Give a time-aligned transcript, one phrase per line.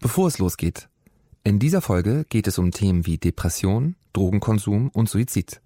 [0.00, 0.88] Bevor es losgeht,
[1.44, 5.60] in dieser Folge geht es um Themen wie Depression, Drogenkonsum und Suizid.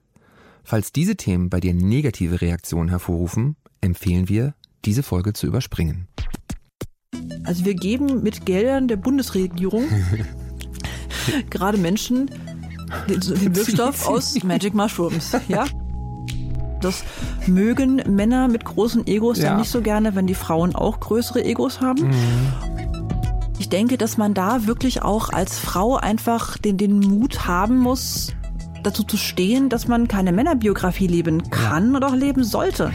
[0.65, 6.09] Falls diese Themen bei dir negative Reaktionen hervorrufen, empfehlen wir, diese Folge zu überspringen.
[7.45, 9.85] Also wir geben mit Geldern der Bundesregierung
[11.51, 12.29] gerade Menschen
[13.09, 15.65] den, den Wirkstoff aus Magic Mushrooms, ja?
[16.81, 17.05] Das
[17.47, 19.51] mögen Männer mit großen Egos ja.
[19.51, 22.09] dann nicht so gerne, wenn die Frauen auch größere Egos haben.
[22.09, 22.84] Mhm.
[23.75, 28.33] Ich denke, dass man da wirklich auch als Frau einfach den, den Mut haben muss,
[28.85, 32.93] dazu zu stehen, dass man keine Männerbiografie leben kann oder auch leben sollte.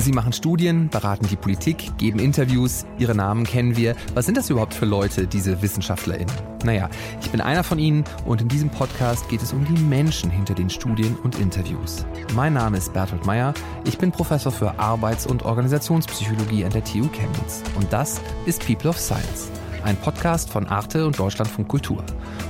[0.00, 2.86] Sie machen Studien, beraten die Politik, geben Interviews.
[2.98, 3.94] Ihre Namen kennen wir.
[4.14, 6.34] Was sind das überhaupt für Leute, diese WissenschaftlerInnen?
[6.64, 6.88] Naja,
[7.20, 10.54] ich bin einer von ihnen und in diesem Podcast geht es um die Menschen hinter
[10.54, 12.06] den Studien und Interviews.
[12.34, 13.52] Mein Name ist Bertolt Meyer.
[13.84, 17.62] Ich bin Professor für Arbeits- und Organisationspsychologie an der TU Chemnitz.
[17.76, 19.50] Und das ist People of Science,
[19.84, 22.02] ein Podcast von Arte und Deutschlandfunk Kultur.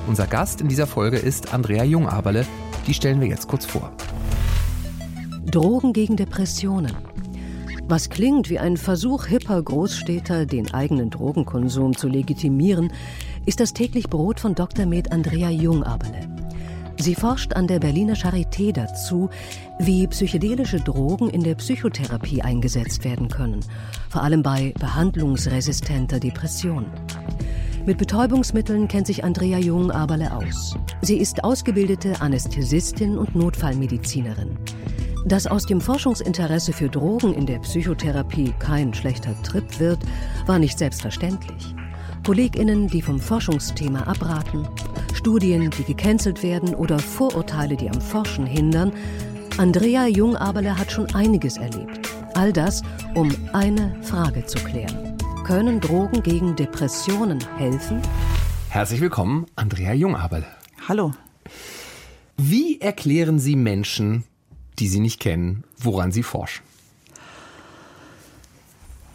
[0.06, 2.46] Unser Gast in dieser Folge ist Andrea Jungaberle.
[2.87, 3.90] Die stellen wir jetzt kurz vor.
[5.46, 6.95] Drogen gegen Depressionen.
[7.88, 12.92] Was klingt wie ein Versuch hipper Großstädter, den eigenen Drogenkonsum zu legitimieren,
[13.46, 14.87] ist das täglich Brot von Dr.
[14.87, 16.28] Med Andrea Jungaberle.
[16.98, 19.30] Sie forscht an der Berliner Charité dazu,
[19.78, 23.60] wie psychedelische Drogen in der Psychotherapie eingesetzt werden können,
[24.10, 26.84] vor allem bei behandlungsresistenter Depression.
[27.87, 30.76] Mit Betäubungsmitteln kennt sich Andrea Jung-Aberle aus.
[31.00, 34.59] Sie ist ausgebildete Anästhesistin und Notfallmedizinerin.
[35.24, 39.99] Dass aus dem Forschungsinteresse für Drogen in der Psychotherapie kein schlechter Trip wird,
[40.46, 41.74] war nicht selbstverständlich.
[42.24, 44.66] KollegInnen, die vom Forschungsthema abraten,
[45.15, 48.93] Studien, die gecancelt werden oder Vorurteile, die am Forschen hindern.
[49.59, 52.09] Andrea Jung-Aberle hat schon einiges erlebt.
[52.34, 52.82] All das,
[53.15, 55.18] um eine Frage zu klären.
[55.45, 58.01] Können Drogen gegen Depressionen helfen?
[58.71, 60.46] Herzlich willkommen, Andrea Jung-Aberle.
[60.88, 61.12] Hallo.
[62.37, 64.25] Wie erklären Sie Menschen,
[64.78, 66.62] die Sie nicht kennen, woran Sie forschen?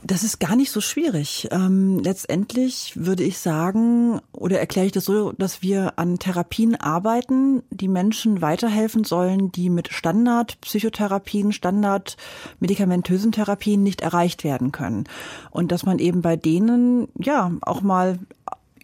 [0.07, 1.47] Das ist gar nicht so schwierig.
[1.49, 7.63] Ähm, letztendlich würde ich sagen, oder erkläre ich das so, dass wir an Therapien arbeiten,
[7.71, 15.05] die Menschen weiterhelfen sollen, die mit Standard-Psychotherapien, Standard-medikamentösen Therapien nicht erreicht werden können.
[15.49, 18.19] Und dass man eben bei denen, ja, auch mal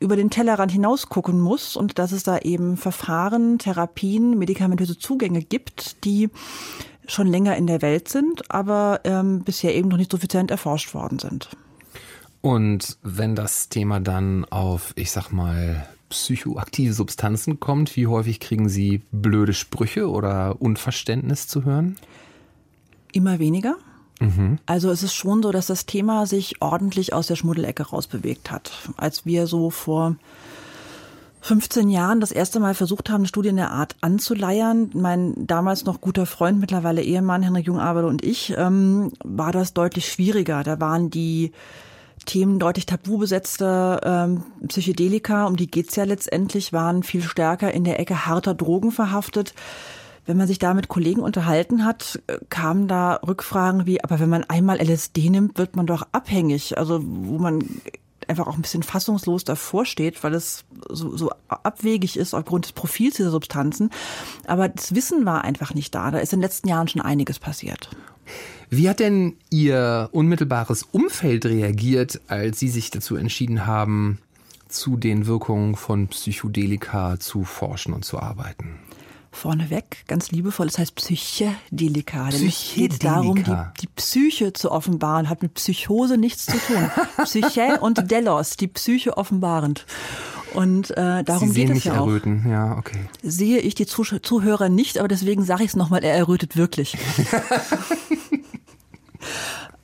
[0.01, 5.41] über den Tellerrand hinaus gucken muss und dass es da eben Verfahren, Therapien, medikamentöse Zugänge
[5.41, 6.29] gibt, die
[7.07, 11.19] schon länger in der Welt sind, aber ähm, bisher eben noch nicht suffizient erforscht worden
[11.19, 11.49] sind.
[12.41, 18.67] Und wenn das Thema dann auf, ich sag mal, psychoaktive Substanzen kommt, wie häufig kriegen
[18.67, 21.97] Sie blöde Sprüche oder Unverständnis zu hören?
[23.13, 23.75] Immer weniger.
[24.21, 24.59] Mhm.
[24.65, 28.71] Also es ist schon so, dass das Thema sich ordentlich aus der Schmuddelecke rausbewegt hat.
[28.95, 30.15] Als wir so vor
[31.41, 34.91] 15 Jahren das erste Mal versucht haben, eine Studie in der Art anzuleiern.
[34.93, 40.07] Mein damals noch guter Freund, mittlerweile Ehemann, Henrik Jungaberle und ich, ähm, war das deutlich
[40.07, 40.63] schwieriger.
[40.63, 41.51] Da waren die
[42.27, 47.83] Themen deutlich tabu besetzte ähm, Psychedelika, um die geht's ja letztendlich, waren viel stärker in
[47.83, 49.55] der Ecke harter Drogen verhaftet.
[50.25, 54.29] Wenn man sich da mit Kollegen unterhalten hat, äh, kamen da Rückfragen wie, aber wenn
[54.29, 56.77] man einmal LSD nimmt, wird man doch abhängig.
[56.77, 57.63] Also wo man
[58.27, 62.71] einfach auch ein bisschen fassungslos davor steht, weil es so, so abwegig ist aufgrund des
[62.71, 63.89] Profils dieser Substanzen.
[64.47, 66.11] Aber das Wissen war einfach nicht da.
[66.11, 67.89] Da ist in den letzten Jahren schon einiges passiert.
[68.69, 74.19] Wie hat denn Ihr unmittelbares Umfeld reagiert, als Sie sich dazu entschieden haben,
[74.69, 78.79] zu den Wirkungen von Psychedelika zu forschen und zu arbeiten?
[79.31, 82.29] Vorneweg, ganz liebevoll, es heißt Psychedelika.
[82.29, 86.91] Denn es geht darum, die, die Psyche zu offenbaren, hat mit Psychose nichts zu tun.
[87.23, 89.85] Psyche und Delos, die Psyche offenbarend.
[90.53, 92.43] Und äh, darum Sie sehen geht es ja erröten.
[92.45, 92.49] auch.
[92.49, 93.05] Ja, okay.
[93.23, 96.95] Sehe ich die Zuhörer nicht, aber deswegen sage ich es nochmal, er errötet wirklich.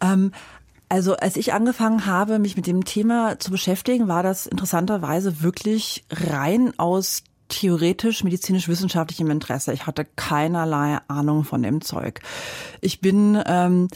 [0.02, 0.34] ähm,
[0.90, 6.05] also als ich angefangen habe, mich mit dem Thema zu beschäftigen, war das interessanterweise wirklich
[6.11, 9.73] rein aus theoretisch medizinisch-wissenschaftlichem Interesse.
[9.73, 12.22] Ich hatte keinerlei Ahnung von dem Zeug.
[12.82, 13.88] Ich bin ähm,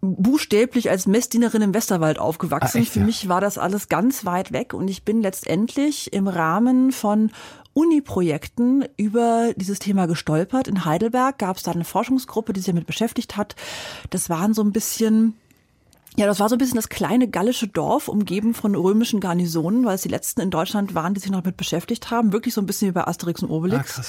[0.00, 2.78] buchstäblich als Messdienerin im Westerwald aufgewachsen.
[2.78, 3.06] Ah, echt, Für ja?
[3.06, 7.30] mich war das alles ganz weit weg und ich bin letztendlich im Rahmen von
[7.74, 10.68] Uni-Projekten über dieses Thema gestolpert.
[10.68, 13.54] In Heidelberg gab es da eine Forschungsgruppe, die sich damit beschäftigt hat.
[14.10, 15.36] Das waren so ein bisschen
[16.16, 19.94] ja, das war so ein bisschen das kleine gallische Dorf, umgeben von römischen Garnisonen, weil
[19.94, 22.32] es die letzten in Deutschland waren, die sich noch damit beschäftigt haben.
[22.32, 23.98] Wirklich so ein bisschen wie bei Asterix und Obelix.
[23.98, 24.02] Ah,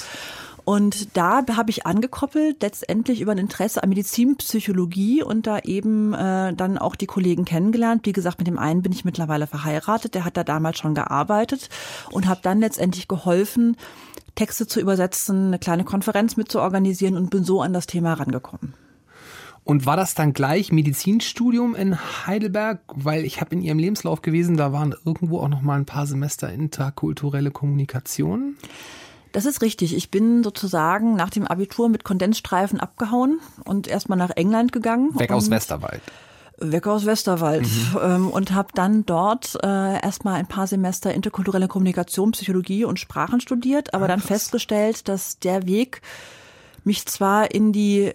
[0.64, 6.54] Und da habe ich angekoppelt, letztendlich über ein Interesse an Medizinpsychologie und da eben äh,
[6.54, 8.06] dann auch die Kollegen kennengelernt.
[8.06, 11.68] Wie gesagt, mit dem einen bin ich mittlerweile verheiratet, der hat da damals schon gearbeitet
[12.10, 13.76] und habe dann letztendlich geholfen,
[14.34, 18.14] Texte zu übersetzen, eine kleine Konferenz mit zu organisieren und bin so an das Thema
[18.14, 18.74] rangekommen.
[19.64, 22.80] Und war das dann gleich Medizinstudium in Heidelberg?
[22.94, 26.06] Weil ich habe in Ihrem Lebenslauf gewesen, da waren irgendwo auch noch mal ein paar
[26.06, 28.56] Semester interkulturelle Kommunikation.
[29.32, 29.96] Das ist richtig.
[29.96, 35.18] Ich bin sozusagen nach dem Abitur mit Kondensstreifen abgehauen und erstmal nach England gegangen.
[35.18, 36.02] Weg aus Westerwald.
[36.58, 37.98] Weg aus Westerwald mhm.
[38.00, 43.40] Ähm, und habe dann dort äh, erstmal ein paar Semester interkulturelle Kommunikation, Psychologie und Sprachen
[43.40, 46.00] studiert, aber ah, dann festgestellt, dass der Weg
[46.84, 48.12] mich zwar in die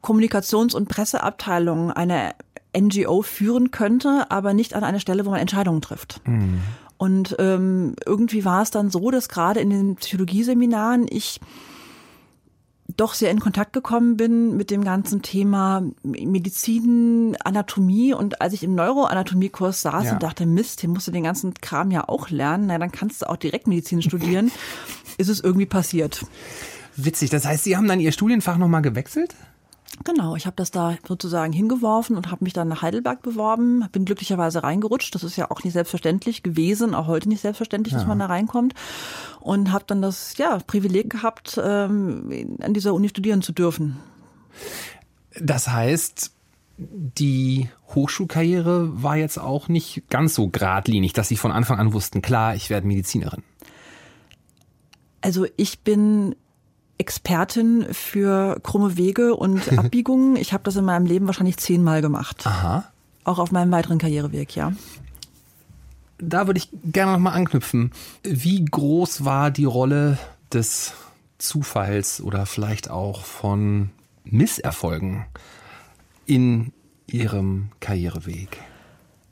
[0.00, 2.34] Kommunikations- und Presseabteilung einer
[2.76, 6.20] NGO führen könnte, aber nicht an eine Stelle, wo man Entscheidungen trifft.
[6.26, 6.60] Mhm.
[6.96, 11.40] Und ähm, irgendwie war es dann so, dass gerade in den Psychologieseminaren ich
[12.96, 18.62] doch sehr in Kontakt gekommen bin mit dem ganzen Thema Medizin, Anatomie und als ich
[18.62, 20.12] im Neuroanatomiekurs saß ja.
[20.12, 23.22] und dachte, Mist, hier musst du den ganzen Kram ja auch lernen, na dann kannst
[23.22, 24.50] du auch direkt Medizin studieren,
[25.18, 26.24] ist es irgendwie passiert.
[26.96, 29.34] Witzig, das heißt, Sie haben dann Ihr Studienfach nochmal gewechselt?
[30.04, 34.04] Genau, ich habe das da sozusagen hingeworfen und habe mich dann nach Heidelberg beworben, bin
[34.04, 35.14] glücklicherweise reingerutscht.
[35.14, 37.98] Das ist ja auch nicht selbstverständlich gewesen, auch heute nicht selbstverständlich, ja.
[37.98, 38.74] dass man da reinkommt.
[39.40, 43.98] Und habe dann das ja, Privileg gehabt, ähm, an dieser Uni studieren zu dürfen.
[45.38, 46.32] Das heißt,
[46.78, 52.22] die Hochschulkarriere war jetzt auch nicht ganz so geradlinig, dass Sie von Anfang an wussten,
[52.22, 53.42] klar, ich werde Medizinerin.
[55.20, 56.34] Also ich bin
[57.02, 60.36] Expertin für krumme Wege und Abbiegungen.
[60.36, 62.46] Ich habe das in meinem Leben wahrscheinlich zehnmal gemacht.
[62.46, 62.84] Aha.
[63.24, 64.72] Auch auf meinem weiteren Karriereweg, ja.
[66.18, 67.90] Da würde ich gerne nochmal anknüpfen.
[68.22, 70.16] Wie groß war die Rolle
[70.52, 70.92] des
[71.38, 73.90] Zufalls oder vielleicht auch von
[74.22, 75.24] Misserfolgen
[76.26, 76.72] in
[77.08, 78.60] Ihrem Karriereweg?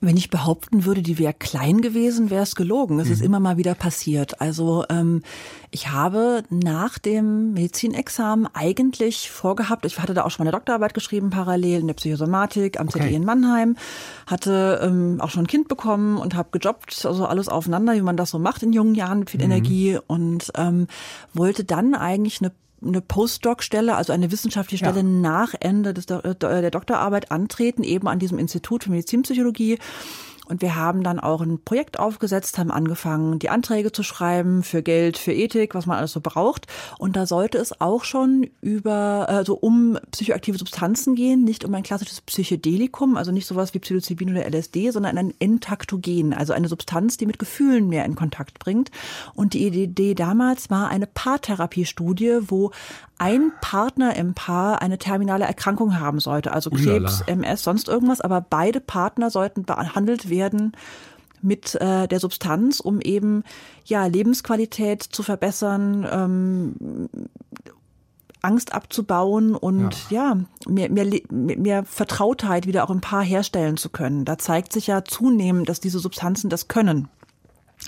[0.02, 2.98] Wenn ich behaupten würde, die wäre klein gewesen, wäre es gelogen.
[3.00, 3.12] Es mhm.
[3.12, 4.40] ist immer mal wieder passiert.
[4.40, 5.22] Also ähm,
[5.70, 11.28] ich habe nach dem Medizinexamen eigentlich vorgehabt, ich hatte da auch schon meine Doktorarbeit geschrieben,
[11.28, 13.00] parallel in der Psychosomatik am okay.
[13.00, 13.76] ZDI in Mannheim,
[14.26, 18.16] hatte ähm, auch schon ein Kind bekommen und habe gejobbt, also alles aufeinander, wie man
[18.16, 19.52] das so macht in jungen Jahren mit viel mhm.
[19.52, 20.86] Energie und ähm,
[21.34, 22.52] wollte dann eigentlich eine
[22.84, 25.06] eine Postdoc-Stelle, also eine wissenschaftliche Stelle ja.
[25.06, 29.78] nach Ende des, der Doktorarbeit antreten, eben an diesem Institut für Medizinpsychologie.
[30.50, 34.82] Und wir haben dann auch ein Projekt aufgesetzt, haben angefangen, die Anträge zu schreiben für
[34.82, 36.66] Geld, für Ethik, was man alles so braucht.
[36.98, 41.84] Und da sollte es auch schon über, also um psychoaktive Substanzen gehen, nicht um ein
[41.84, 47.16] klassisches Psychedelikum, also nicht sowas wie Psilocybin oder LSD, sondern ein Entaktogen, also eine Substanz,
[47.16, 48.90] die mit Gefühlen mehr in Kontakt bringt.
[49.34, 52.72] Und die Idee damals war eine Paartherapiestudie, wo
[53.20, 57.24] ein Partner im Paar eine terminale Erkrankung haben sollte, also Krebs, Ulala.
[57.26, 60.72] MS, sonst irgendwas, aber beide Partner sollten behandelt werden
[61.42, 63.44] mit äh, der Substanz, um eben
[63.84, 67.08] ja Lebensqualität zu verbessern, ähm,
[68.40, 73.90] Angst abzubauen und ja, ja mehr, mehr, mehr Vertrautheit wieder auch im Paar herstellen zu
[73.90, 74.24] können.
[74.24, 77.08] Da zeigt sich ja zunehmend, dass diese Substanzen das können.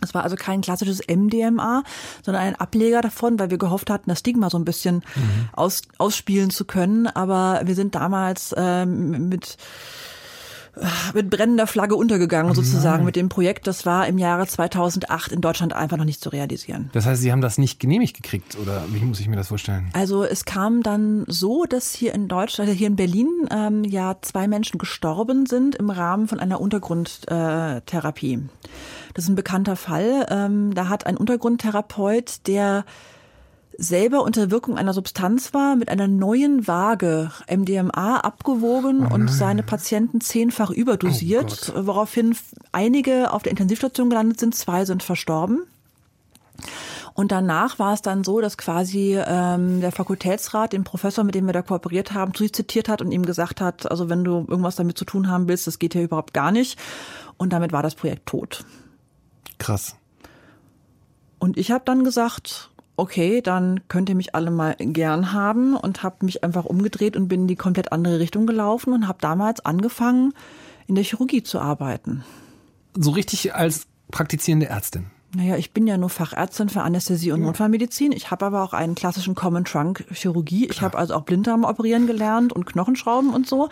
[0.00, 1.82] Es war also kein klassisches MDMA,
[2.24, 5.48] sondern ein Ableger davon, weil wir gehofft hatten, das Stigma so ein bisschen mhm.
[5.52, 7.06] aus, ausspielen zu können.
[7.06, 9.56] Aber wir sind damals ähm, mit
[11.12, 13.66] mit brennender Flagge untergegangen, sozusagen, mit dem Projekt.
[13.66, 16.88] Das war im Jahre 2008 in Deutschland einfach noch nicht zu realisieren.
[16.92, 19.90] Das heißt, Sie haben das nicht genehmigt gekriegt, oder wie muss ich mir das vorstellen?
[19.92, 24.16] Also es kam dann so, dass hier in Deutschland, also hier in Berlin, ähm, ja
[24.22, 28.40] zwei Menschen gestorben sind im Rahmen von einer Untergrundtherapie.
[29.14, 30.26] Das ist ein bekannter Fall.
[30.30, 32.84] Ähm, da hat ein Untergrundtherapeut, der
[33.78, 39.62] selber unter Wirkung einer Substanz war, mit einer neuen Waage MDMA abgewogen oh und seine
[39.62, 42.36] Patienten zehnfach überdosiert, oh woraufhin
[42.72, 45.62] einige auf der Intensivstation gelandet sind, zwei sind verstorben.
[47.14, 51.46] Und danach war es dann so, dass quasi ähm, der Fakultätsrat den Professor, mit dem
[51.46, 54.46] wir da kooperiert haben, zu sich zitiert hat und ihm gesagt hat, also wenn du
[54.48, 56.78] irgendwas damit zu tun haben willst, das geht hier überhaupt gar nicht.
[57.36, 58.64] Und damit war das Projekt tot.
[59.62, 59.96] Krass.
[61.38, 66.02] Und ich habe dann gesagt, okay, dann könnt ihr mich alle mal gern haben und
[66.02, 69.64] habe mich einfach umgedreht und bin in die komplett andere Richtung gelaufen und habe damals
[69.64, 70.34] angefangen,
[70.88, 72.24] in der Chirurgie zu arbeiten.
[72.94, 75.06] So richtig als praktizierende Ärztin?
[75.34, 77.46] Naja, ich bin ja nur Fachärztin für Anästhesie und ja.
[77.46, 78.10] Notfallmedizin.
[78.10, 80.66] Ich habe aber auch einen klassischen Common Trunk Chirurgie.
[80.68, 83.68] Ich habe also auch Blinddarm operieren gelernt und Knochenschrauben und so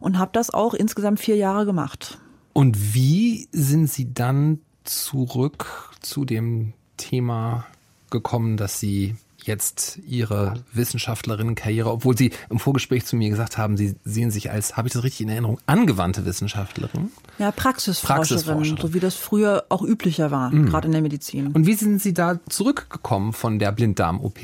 [0.00, 2.18] und habe das auch insgesamt vier Jahre gemacht.
[2.54, 7.66] Und wie sind Sie dann zurück zu dem Thema
[8.10, 13.94] gekommen, dass sie jetzt Ihre Wissenschaftlerinnenkarriere, obwohl Sie im Vorgespräch zu mir gesagt haben, Sie
[14.04, 17.10] sehen sich als, habe ich das richtig in Erinnerung, angewandte Wissenschaftlerin?
[17.38, 18.80] Ja, Praxisforscherin, Praxisforscherin.
[18.80, 20.66] so wie das früher auch üblicher war, mhm.
[20.66, 21.48] gerade in der Medizin.
[21.48, 24.38] Und wie sind Sie da zurückgekommen von der Blinddarm-OP?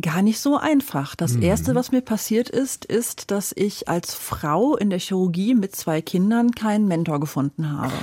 [0.00, 1.14] Gar nicht so einfach.
[1.14, 1.42] Das mhm.
[1.42, 6.02] Erste, was mir passiert ist, ist, dass ich als Frau in der Chirurgie mit zwei
[6.02, 7.94] Kindern keinen Mentor gefunden habe.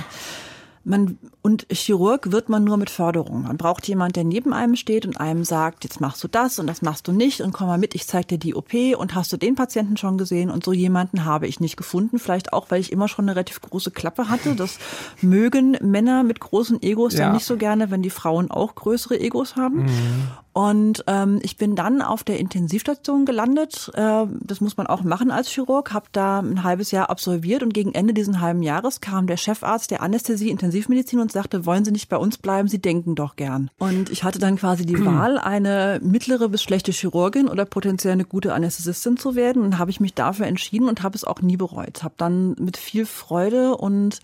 [0.84, 3.42] Man, und Chirurg wird man nur mit Förderung.
[3.42, 6.68] Man braucht jemand, der neben einem steht und einem sagt, jetzt machst du das und
[6.68, 9.32] das machst du nicht und komm mal mit, ich zeig dir die OP und hast
[9.32, 10.50] du den Patienten schon gesehen?
[10.50, 12.20] Und so jemanden habe ich nicht gefunden.
[12.20, 14.54] Vielleicht auch, weil ich immer schon eine relativ große Klappe hatte.
[14.54, 14.78] Das
[15.20, 19.18] mögen Männer mit großen Egos ja, ja nicht so gerne, wenn die Frauen auch größere
[19.18, 19.86] Egos haben.
[19.86, 20.28] Mhm.
[20.54, 23.90] Und ähm, ich bin dann auf der Intensivstation gelandet.
[23.94, 25.94] Äh, das muss man auch machen als Chirurg.
[25.94, 29.90] Habe da ein halbes Jahr absolviert und gegen Ende diesen halben Jahres kam der Chefarzt
[29.90, 32.68] der Anästhesie Intensivmedizin und sagte, wollen Sie nicht bei uns bleiben?
[32.68, 33.70] Sie denken doch gern.
[33.78, 38.24] Und ich hatte dann quasi die Wahl, eine mittlere bis schlechte Chirurgin oder potenziell eine
[38.24, 39.62] gute Anästhesistin zu werden.
[39.62, 42.02] Und habe ich mich dafür entschieden und habe es auch nie bereut.
[42.02, 44.20] Habe dann mit viel Freude und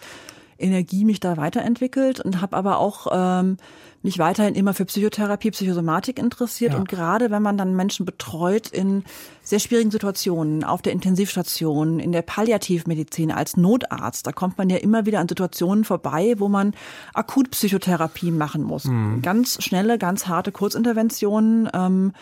[0.58, 3.56] Energie mich da weiterentwickelt und habe aber auch ähm,
[4.02, 6.72] mich weiterhin immer für Psychotherapie, Psychosomatik interessiert.
[6.72, 6.78] Ja.
[6.78, 9.04] Und gerade wenn man dann Menschen betreut in
[9.42, 14.76] sehr schwierigen Situationen, auf der Intensivstation, in der Palliativmedizin als Notarzt, da kommt man ja
[14.76, 16.74] immer wieder an Situationen vorbei, wo man
[17.14, 18.84] Akutpsychotherapie machen muss.
[18.84, 19.22] Mhm.
[19.22, 21.68] Ganz schnelle, ganz harte Kurzinterventionen.
[21.72, 22.12] Ähm,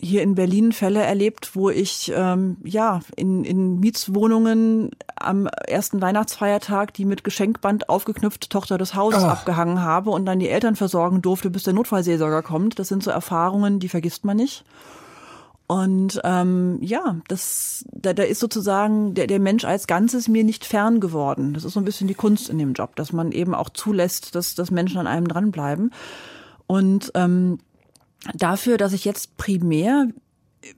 [0.00, 6.94] hier in Berlin Fälle erlebt, wo ich ähm, ja in, in Mietswohnungen am ersten Weihnachtsfeiertag
[6.94, 9.32] die mit Geschenkband aufgeknüpft Tochter des Hauses Ach.
[9.32, 12.78] abgehangen habe und dann die Eltern versorgen durfte, bis der Notfallseelsorger kommt.
[12.78, 14.64] Das sind so Erfahrungen, die vergisst man nicht.
[15.66, 20.64] Und ähm, ja, das, da, da ist sozusagen der, der Mensch als Ganzes mir nicht
[20.64, 21.52] fern geworden.
[21.52, 24.34] Das ist so ein bisschen die Kunst in dem Job, dass man eben auch zulässt,
[24.34, 25.92] dass, dass Menschen an einem dranbleiben.
[26.66, 27.58] Und ähm,
[28.34, 30.08] dafür, dass ich jetzt primär
[30.62, 30.74] äh,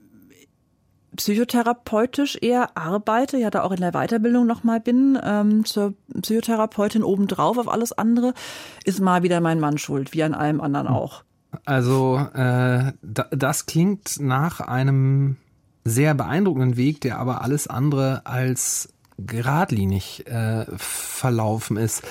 [1.15, 7.57] psychotherapeutisch eher arbeite, ja da auch in der Weiterbildung nochmal bin, ähm, zur Psychotherapeutin obendrauf
[7.57, 8.33] auf alles andere,
[8.83, 10.95] ist mal wieder mein Mann schuld, wie an allem anderen hm.
[10.95, 11.23] auch.
[11.65, 15.35] Also äh, das klingt nach einem
[15.83, 22.03] sehr beeindruckenden Weg, der aber alles andere als geradlinig äh, verlaufen ist.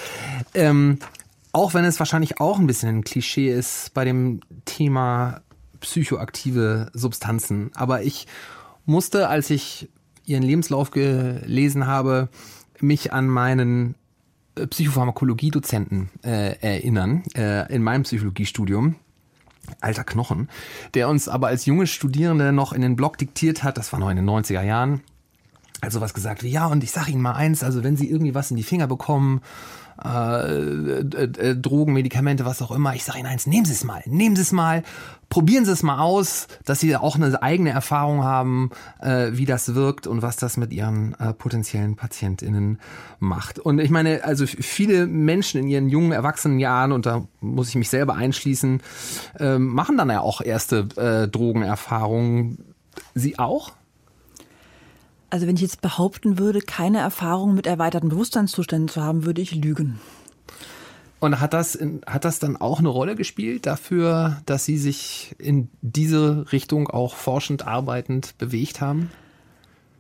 [0.54, 0.98] Ähm,
[1.52, 5.42] auch wenn es wahrscheinlich auch ein bisschen ein Klischee ist bei dem Thema
[5.80, 7.70] psychoaktive Substanzen.
[7.74, 8.26] Aber ich
[8.86, 9.88] musste, als ich
[10.24, 12.28] ihren Lebenslauf gelesen habe,
[12.80, 13.94] mich an meinen
[14.54, 18.96] äh, Psychopharmakologie-Dozenten äh, erinnern äh, in meinem Psychologiestudium.
[19.80, 20.48] Alter Knochen,
[20.94, 24.10] der uns aber als junge Studierende noch in den Blog diktiert hat, das war noch
[24.10, 25.02] in den 90er Jahren,
[25.80, 28.34] also was gesagt wie, ja, und ich sag Ihnen mal eins, also wenn Sie irgendwie
[28.34, 29.40] was in die Finger bekommen,
[30.02, 32.94] äh, äh, äh, Drogen, Medikamente, was auch immer.
[32.94, 34.82] Ich sage Ihnen eins, nehmen Sie es mal, nehmen Sie es mal,
[35.28, 38.70] probieren Sie es mal aus, dass Sie auch eine eigene Erfahrung haben,
[39.00, 42.78] äh, wie das wirkt und was das mit Ihren äh, potenziellen PatientInnen
[43.18, 43.58] macht.
[43.58, 47.90] Und ich meine, also viele Menschen in ihren jungen Erwachsenenjahren, und da muss ich mich
[47.90, 48.82] selber einschließen,
[49.38, 52.74] äh, machen dann ja auch erste äh, Drogenerfahrungen.
[53.14, 53.72] Sie auch?
[55.30, 59.54] Also wenn ich jetzt behaupten würde, keine Erfahrung mit erweiterten Bewusstseinszuständen zu haben, würde ich
[59.54, 60.00] lügen.
[61.20, 65.68] Und hat das, hat das dann auch eine Rolle gespielt dafür, dass Sie sich in
[65.82, 69.10] diese Richtung auch forschend arbeitend bewegt haben?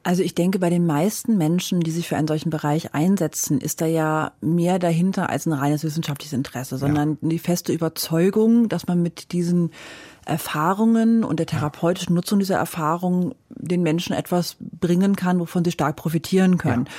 [0.02, 3.80] Also ich denke, bei den meisten Menschen, die sich für einen solchen Bereich einsetzen, ist
[3.82, 7.28] da ja mehr dahinter als ein reines wissenschaftliches Interesse, sondern ja.
[7.28, 9.70] die feste Überzeugung, dass man mit diesen
[10.24, 15.96] Erfahrungen und der therapeutischen Nutzung dieser Erfahrungen den Menschen etwas bringen kann, wovon sie stark
[15.96, 16.86] profitieren können.
[16.86, 16.92] Ja.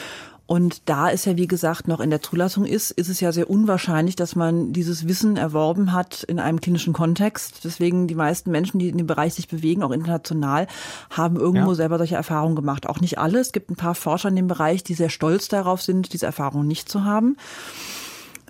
[0.51, 3.49] Und da es ja, wie gesagt, noch in der Zulassung ist, ist es ja sehr
[3.49, 7.61] unwahrscheinlich, dass man dieses Wissen erworben hat in einem klinischen Kontext.
[7.63, 10.67] Deswegen die meisten Menschen, die in dem Bereich sich bewegen, auch international,
[11.09, 11.75] haben irgendwo ja.
[11.75, 12.89] selber solche Erfahrungen gemacht.
[12.89, 13.39] Auch nicht alle.
[13.39, 16.67] Es gibt ein paar Forscher in dem Bereich, die sehr stolz darauf sind, diese Erfahrungen
[16.67, 17.37] nicht zu haben.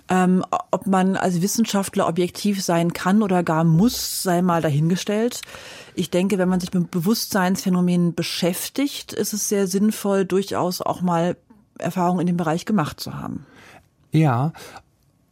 [0.08, 5.40] Ähm, ob man als Wissenschaftler objektiv sein kann oder gar muss, sei mal dahingestellt.
[5.94, 11.36] Ich denke, wenn man sich mit Bewusstseinsphänomenen beschäftigt, ist es sehr sinnvoll, durchaus auch mal
[11.82, 13.46] Erfahrungen in dem Bereich gemacht zu haben.
[14.12, 14.52] Ja,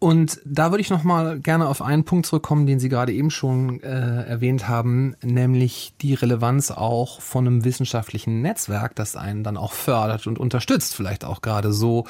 [0.00, 3.30] und da würde ich noch mal gerne auf einen Punkt zurückkommen, den Sie gerade eben
[3.30, 9.58] schon äh, erwähnt haben, nämlich die Relevanz auch von einem wissenschaftlichen Netzwerk, das einen dann
[9.58, 12.06] auch fördert und unterstützt, vielleicht auch gerade so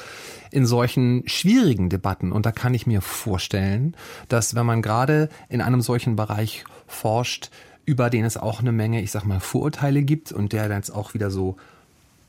[0.51, 2.31] in solchen schwierigen Debatten.
[2.31, 3.93] Und da kann ich mir vorstellen,
[4.29, 7.51] dass wenn man gerade in einem solchen Bereich forscht,
[7.83, 10.95] über den es auch eine Menge, ich sag mal, Vorurteile gibt und der dann jetzt
[10.95, 11.57] auch wieder so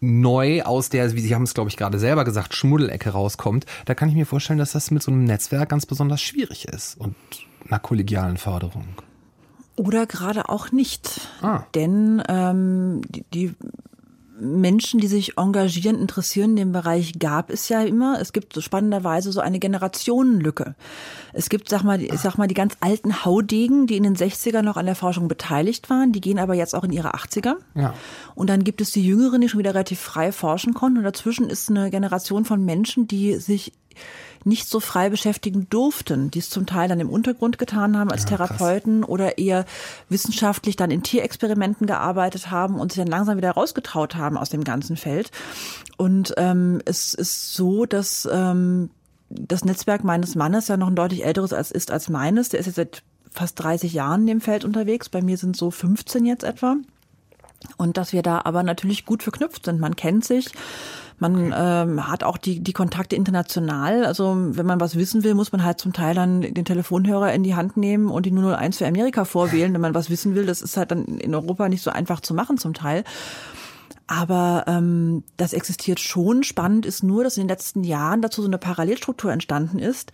[0.02, 3.94] neu aus der, wie Sie haben es, glaube ich, gerade selber gesagt, Schmuddelecke rauskommt, da
[3.94, 7.14] kann ich mir vorstellen, dass das mit so einem Netzwerk ganz besonders schwierig ist und
[7.66, 8.88] einer kollegialen Förderung.
[9.76, 11.21] Oder gerade auch nicht.
[11.40, 11.62] Ah.
[11.75, 13.54] Denn ähm, die, die
[14.39, 18.21] Menschen, die sich engagieren, interessieren in dem Bereich, gab es ja immer.
[18.21, 20.75] Es gibt so spannenderweise so eine Generationenlücke.
[21.33, 24.62] Es gibt, sag mal, ich sag mal, die ganz alten Haudegen, die in den 60ern
[24.62, 27.57] noch an der Forschung beteiligt waren, die gehen aber jetzt auch in ihre 80er.
[27.75, 27.95] Ja.
[28.35, 30.99] Und dann gibt es die Jüngeren, die schon wieder relativ frei forschen konnten.
[30.99, 33.73] Und dazwischen ist eine Generation von Menschen, die sich
[34.44, 38.22] nicht so frei beschäftigen durften, die es zum Teil dann im Untergrund getan haben als
[38.22, 39.11] ja, Therapeuten krass.
[39.11, 39.64] oder eher
[40.08, 44.64] wissenschaftlich dann in Tierexperimenten gearbeitet haben und sich dann langsam wieder rausgetraut haben aus dem
[44.64, 45.30] ganzen Feld.
[45.96, 48.90] Und ähm, es ist so, dass ähm,
[49.28, 52.50] das Netzwerk meines Mannes ja noch ein deutlich älteres als ist als meines.
[52.50, 55.08] Der ist jetzt seit fast 30 Jahren in dem Feld unterwegs.
[55.08, 56.76] Bei mir sind so 15 jetzt etwa.
[57.76, 59.80] Und dass wir da aber natürlich gut verknüpft sind.
[59.80, 60.50] Man kennt sich.
[61.23, 64.05] Man ähm, hat auch die, die Kontakte international.
[64.05, 67.45] Also wenn man was wissen will, muss man halt zum Teil dann den Telefonhörer in
[67.45, 70.47] die Hand nehmen und die 001 für Amerika vorwählen, wenn man was wissen will.
[70.47, 73.05] Das ist halt dann in Europa nicht so einfach zu machen zum Teil.
[74.09, 76.43] Aber ähm, das existiert schon.
[76.43, 80.11] Spannend ist nur, dass in den letzten Jahren dazu so eine Parallelstruktur entstanden ist,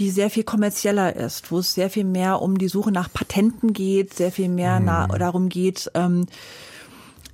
[0.00, 3.72] die sehr viel kommerzieller ist, wo es sehr viel mehr um die Suche nach Patenten
[3.72, 5.18] geht, sehr viel mehr mhm.
[5.18, 6.26] darum geht, ähm,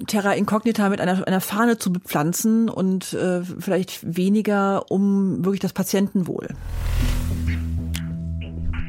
[0.06, 5.72] Terra Incognita mit einer, einer Fahne zu bepflanzen und äh, vielleicht weniger um wirklich das
[5.72, 6.48] Patientenwohl.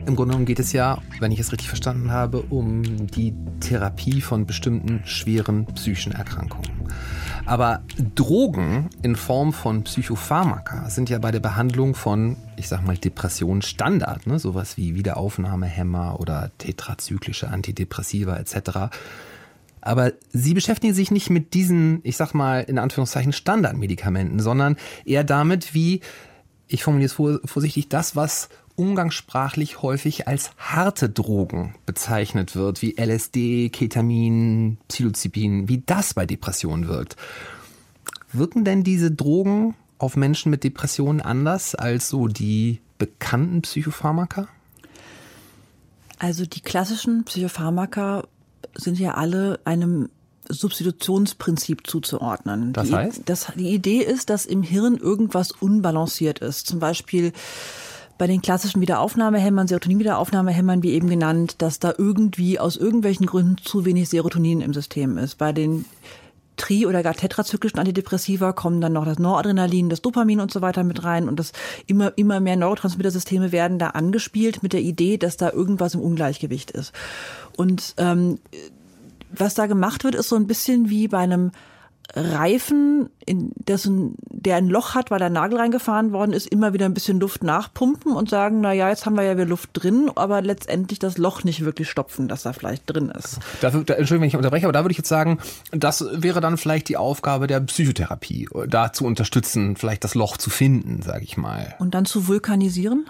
[0.06, 4.22] Im Grunde genommen geht es ja, wenn ich es richtig verstanden habe, um die Therapie
[4.22, 6.70] von bestimmten schweren psychischen Erkrankungen.
[7.46, 7.82] Aber
[8.16, 13.62] Drogen in Form von Psychopharmaka sind ja bei der Behandlung von, ich sag mal, Depressionen
[13.62, 14.28] Standard.
[14.28, 14.40] Ne?
[14.40, 18.90] Sowas wie Wiederaufnahmehämmer oder tetrazyklische Antidepressiva etc.
[19.82, 25.24] Aber sie beschäftigen sich nicht mit diesen, ich sag mal, in Anführungszeichen Standardmedikamenten, sondern eher
[25.24, 26.02] damit, wie,
[26.68, 33.70] ich formuliere es vorsichtig, das, was umgangssprachlich häufig als harte Drogen bezeichnet wird, wie LSD,
[33.70, 37.18] Ketamin, Psilocybin, wie das bei Depressionen wirkt.
[38.32, 44.48] Wirken denn diese Drogen auf Menschen mit Depressionen anders als so die bekannten Psychopharmaka?
[46.18, 48.24] Also die klassischen Psychopharmaka
[48.76, 50.10] sind ja alle einem
[50.50, 52.74] Substitutionsprinzip zuzuordnen.
[52.74, 53.22] Das heißt?
[53.26, 56.66] das, die Idee ist, dass im Hirn irgendwas unbalanciert ist.
[56.66, 57.34] Zum Beispiel
[58.18, 63.86] bei den klassischen Wiederaufnahmehämmern, Serotonin-Wiederaufnahmehämmern, wie eben genannt, dass da irgendwie aus irgendwelchen Gründen zu
[63.86, 65.38] wenig Serotonin im System ist.
[65.38, 65.86] Bei den
[66.60, 70.84] tri- oder gar tetrazyklischen Antidepressiva kommen dann noch das Noradrenalin, das Dopamin und so weiter
[70.84, 71.54] mit rein und das
[71.88, 76.72] immer, immer mehr Neurotransmittersysteme werden da angespielt mit der Idee, dass da irgendwas im Ungleichgewicht
[76.72, 76.94] ist.
[77.56, 78.40] Und ähm,
[79.32, 81.52] was da gemacht wird, ist so ein bisschen wie bei einem
[82.16, 86.86] Reifen, in dessen, der ein Loch hat, weil der Nagel reingefahren worden ist, immer wieder
[86.86, 90.10] ein bisschen Luft nachpumpen und sagen, na ja, jetzt haben wir ja wieder Luft drin,
[90.16, 93.40] aber letztendlich das Loch nicht wirklich stopfen, das da vielleicht drin ist.
[93.62, 95.40] Dafür, da, Entschuldigung, wenn ich unterbreche, aber da würde ich jetzt sagen,
[95.72, 100.50] das wäre dann vielleicht die Aufgabe der Psychotherapie, da zu unterstützen, vielleicht das Loch zu
[100.50, 101.76] finden, sage ich mal.
[101.80, 103.06] Und dann zu vulkanisieren?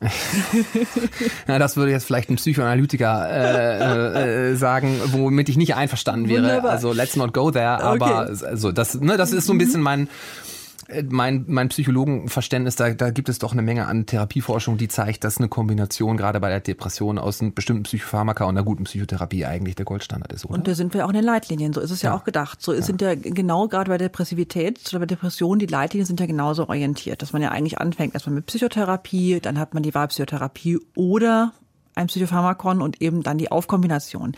[1.48, 6.42] ja, das würde jetzt vielleicht ein Psychoanalytiker äh, äh, sagen, womit ich nicht einverstanden wäre.
[6.42, 6.70] Wunderbar.
[6.72, 7.82] Also let's not go there.
[7.82, 8.46] Aber okay.
[8.46, 10.08] also das, ne, das ist so ein bisschen mein äh,
[11.08, 15.38] mein, mein Psychologenverständnis, da, da gibt es doch eine Menge an Therapieforschung, die zeigt, dass
[15.38, 19.74] eine Kombination gerade bei der Depression aus einem bestimmten Psychopharmaka und einer guten Psychotherapie eigentlich
[19.76, 20.54] der Goldstandard ist, oder?
[20.54, 22.60] Und da sind wir auch in den Leitlinien, so ist es ja, ja auch gedacht.
[22.62, 22.82] So ja.
[22.82, 27.22] sind ja genau gerade bei Depressivität oder bei Depression, die Leitlinien sind ja genauso orientiert,
[27.22, 31.52] dass man ja eigentlich anfängt erstmal mit Psychotherapie, dann hat man die Wahlpsychotherapie oder
[31.94, 34.32] ein Psychopharmakon und eben dann die Aufkombination.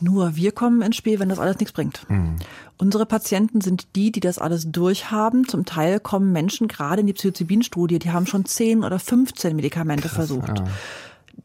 [0.00, 2.08] Nur wir kommen ins Spiel, wenn das alles nichts bringt.
[2.08, 2.36] Mhm.
[2.76, 5.48] Unsere Patienten sind die, die das alles durchhaben.
[5.48, 10.08] Zum Teil kommen Menschen gerade in die Psilocybin-Studie, die haben schon 10 oder 15 Medikamente
[10.08, 10.58] Krass, versucht.
[10.58, 10.64] Ja.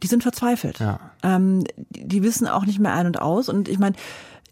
[0.02, 0.80] Die sind verzweifelt.
[0.80, 1.00] Ja.
[1.24, 3.50] Ähm, die wissen auch nicht mehr ein und aus.
[3.50, 3.96] Und ich meine,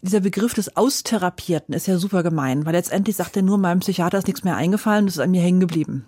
[0.02, 4.18] dieser Begriff des Austherapierten ist ja super gemein, weil letztendlich sagt er nur, meinem Psychiater
[4.18, 6.06] ist nichts mehr eingefallen, das ist an mir hängen geblieben.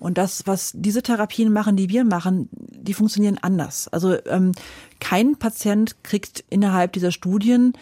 [0.00, 3.86] Und das, was diese Therapien machen, die wir machen, die funktionieren anders.
[3.88, 4.52] Also ähm,
[4.98, 7.74] kein Patient kriegt innerhalb dieser Studien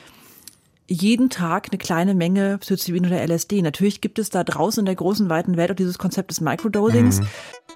[0.88, 3.62] jeden Tag eine kleine Menge Psilocybin oder LSD.
[3.62, 7.20] Natürlich gibt es da draußen in der großen, weiten Welt auch dieses Konzept des Microdosings.
[7.20, 7.26] Mhm.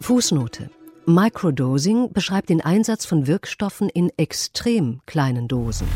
[0.00, 0.70] Fußnote.
[1.06, 5.88] Microdosing beschreibt den Einsatz von Wirkstoffen in extrem kleinen Dosen.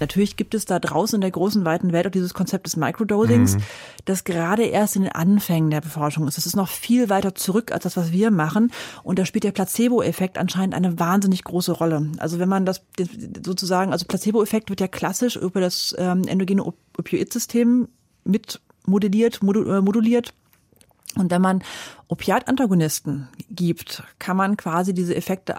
[0.00, 3.56] Natürlich gibt es da draußen in der großen, weiten Welt auch dieses Konzept des Microdosings,
[3.56, 3.62] mhm.
[4.04, 6.36] das gerade erst in den Anfängen der Beforschung ist.
[6.36, 8.72] Das ist noch viel weiter zurück als das, was wir machen.
[9.02, 12.08] Und da spielt der Placebo-Effekt anscheinend eine wahnsinnig große Rolle.
[12.18, 12.82] Also wenn man das
[13.44, 17.88] sozusagen, also Placebo-Effekt wird ja klassisch über das ähm, endogene Opioid-System
[18.24, 20.34] mit modelliert, äh, moduliert.
[21.16, 21.62] Und wenn man
[22.08, 25.56] Opiatantagonisten gibt, kann man quasi diese Effekte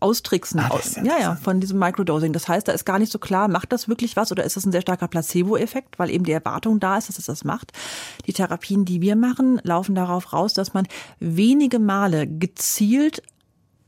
[0.00, 0.60] austricksen.
[0.60, 2.32] Ah, ist ja, ja, von diesem Microdosing.
[2.32, 4.64] Das heißt, da ist gar nicht so klar, macht das wirklich was oder ist das
[4.64, 7.72] ein sehr starker Placebo-Effekt, weil eben die Erwartung da ist, dass es das macht.
[8.26, 10.86] Die Therapien, die wir machen, laufen darauf raus, dass man
[11.18, 13.22] wenige Male gezielt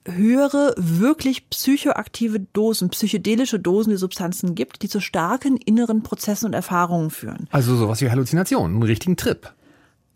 [0.07, 6.55] höhere, wirklich psychoaktive Dosen, psychedelische Dosen, die Substanzen gibt, die zu starken inneren Prozessen und
[6.55, 7.49] Erfahrungen führen.
[7.51, 9.53] Also sowas wie Halluzinationen, einen richtigen Trip.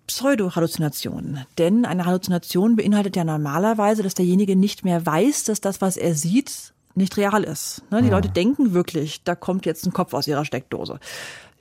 [0.07, 1.47] Pseudo-Halluzinationen.
[1.59, 6.15] Denn eine Halluzination beinhaltet ja normalerweise, dass derjenige nicht mehr weiß, dass das, was er
[6.15, 7.83] sieht, nicht real ist.
[7.91, 11.01] Ne, die Leute denken wirklich, da kommt jetzt ein Kopf aus ihrer Steckdose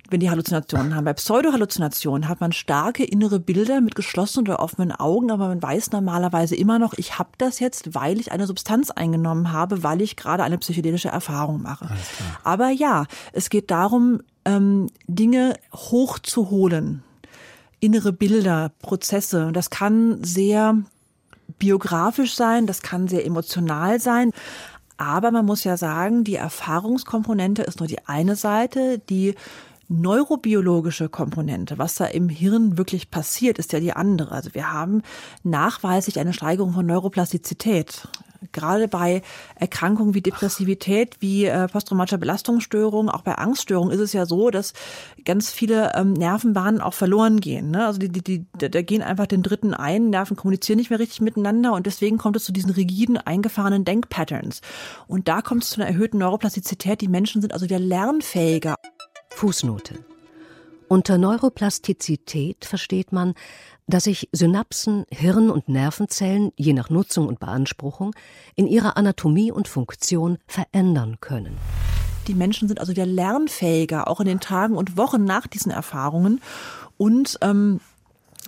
[0.10, 1.06] wenn die Halluzinationen haben.
[1.06, 5.92] Bei Pseudo-Halluzinationen hat man starke innere Bilder mit geschlossenen oder offenen Augen, aber man weiß
[5.92, 10.16] normalerweise immer noch, ich habe das jetzt, weil ich eine Substanz eingenommen habe, weil ich
[10.16, 11.90] gerade eine psychedelische Erfahrung mache.
[12.44, 17.04] Aber ja, es geht darum, ähm, Dinge hochzuholen
[17.84, 19.48] innere Bilder, Prozesse.
[19.48, 20.78] Und das kann sehr
[21.60, 24.32] biografisch sein, das kann sehr emotional sein.
[24.98, 29.36] Aber man muss ja sagen, die Erfahrungskomponente ist nur die eine Seite, die
[29.90, 34.32] neurobiologische Komponente, was da im Hirn wirklich passiert, ist ja die andere.
[34.32, 35.02] Also wir haben
[35.44, 38.08] nachweislich eine Steigerung von Neuroplastizität
[38.52, 39.22] gerade bei
[39.56, 44.74] Erkrankungen wie Depressivität, wie äh, posttraumatische Belastungsstörungen, auch bei Angststörungen ist es ja so, dass
[45.26, 47.72] ganz viele ähm, Nervenbahnen auch verloren gehen.
[47.72, 47.86] Ne?
[47.86, 51.22] Also die, die, die, da gehen einfach den dritten ein, Nerven kommunizieren nicht mehr richtig
[51.22, 54.62] miteinander und deswegen kommt es zu diesen rigiden, eingefahrenen Denkpatterns.
[55.08, 57.02] Und da kommt es zu einer erhöhten Neuroplastizität.
[57.02, 58.76] Die Menschen sind also wieder lernfähiger.
[59.30, 60.13] Fußnote.
[60.94, 63.34] Unter Neuroplastizität versteht man,
[63.88, 68.14] dass sich Synapsen, Hirn- und Nervenzellen je nach Nutzung und Beanspruchung
[68.54, 71.58] in ihrer Anatomie und Funktion verändern können.
[72.28, 76.42] Die Menschen sind also wieder lernfähiger, auch in den Tagen und Wochen nach diesen Erfahrungen.
[76.98, 77.80] Und ähm,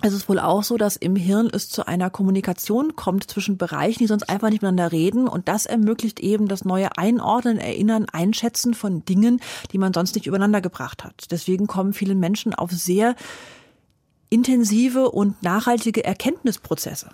[0.02, 4.00] es ist wohl auch so, dass im Hirn es zu einer Kommunikation kommt zwischen Bereichen,
[4.00, 5.26] die sonst einfach nicht miteinander reden.
[5.26, 9.40] Und das ermöglicht eben das neue Einordnen, Erinnern, Einschätzen von Dingen,
[9.72, 11.26] die man sonst nicht übereinander gebracht hat.
[11.30, 13.16] Deswegen kommen viele Menschen auf sehr
[14.28, 17.08] intensive und nachhaltige Erkenntnisprozesse.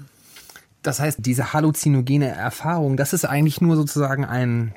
[0.82, 4.74] Das heißt, diese halluzinogene Erfahrung, das ist eigentlich nur sozusagen ein,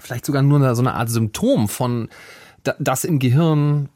[0.00, 2.08] vielleicht sogar nur so eine Art Symptom von,
[2.78, 3.88] dass im Gehirn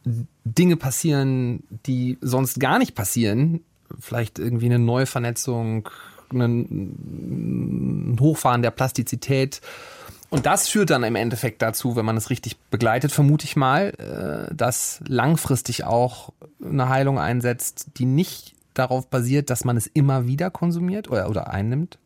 [0.45, 3.61] Dinge passieren, die sonst gar nicht passieren.
[3.99, 5.89] Vielleicht irgendwie eine Neuvernetzung,
[6.33, 9.61] ein Hochfahren der Plastizität
[10.31, 13.95] und das führt dann im Endeffekt dazu, wenn man es richtig begleitet, vermute ich mal,
[13.99, 20.27] äh, dass langfristig auch eine Heilung einsetzt, die nicht darauf basiert, dass man es immer
[20.27, 21.99] wieder konsumiert oder, oder einnimmt?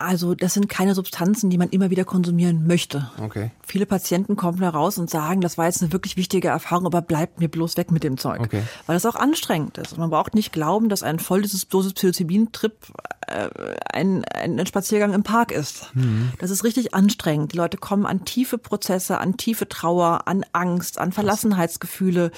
[0.00, 3.10] Also das sind keine Substanzen, die man immer wieder konsumieren möchte.
[3.22, 3.50] Okay.
[3.62, 7.02] Viele Patienten kommen da raus und sagen, das war jetzt eine wirklich wichtige Erfahrung, aber
[7.02, 8.40] bleibt mir bloß weg mit dem Zeug.
[8.40, 8.62] Okay.
[8.86, 9.98] Weil das auch anstrengend ist.
[9.98, 12.72] Man braucht nicht glauben, dass ein volles Dosis Psilocybin-Trip
[13.30, 13.48] äh,
[13.92, 15.94] ein, ein Spaziergang im Park ist.
[15.94, 16.32] Mhm.
[16.38, 17.52] Das ist richtig anstrengend.
[17.52, 22.30] Die Leute kommen an tiefe Prozesse, an tiefe Trauer, an Angst, an Verlassenheitsgefühle.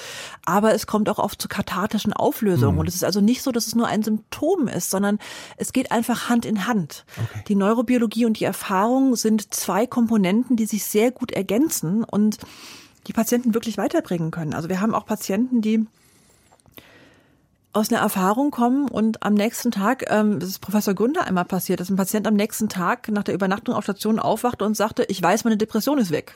[0.45, 2.75] Aber es kommt auch oft zu kathartischen Auflösungen.
[2.75, 2.79] Mhm.
[2.81, 5.19] Und es ist also nicht so, dass es nur ein Symptom ist, sondern
[5.57, 7.05] es geht einfach Hand in Hand.
[7.17, 7.43] Okay.
[7.47, 12.37] Die Neurobiologie und die Erfahrung sind zwei Komponenten, die sich sehr gut ergänzen und
[13.07, 14.53] die Patienten wirklich weiterbringen können.
[14.53, 15.85] Also wir haben auch Patienten, die
[17.73, 21.79] aus einer Erfahrung kommen und am nächsten Tag, ähm, das ist Professor Gunder einmal passiert,
[21.79, 25.21] dass ein Patient am nächsten Tag nach der Übernachtung auf Station aufwachte und sagte, ich
[25.21, 26.35] weiß, meine Depression ist weg.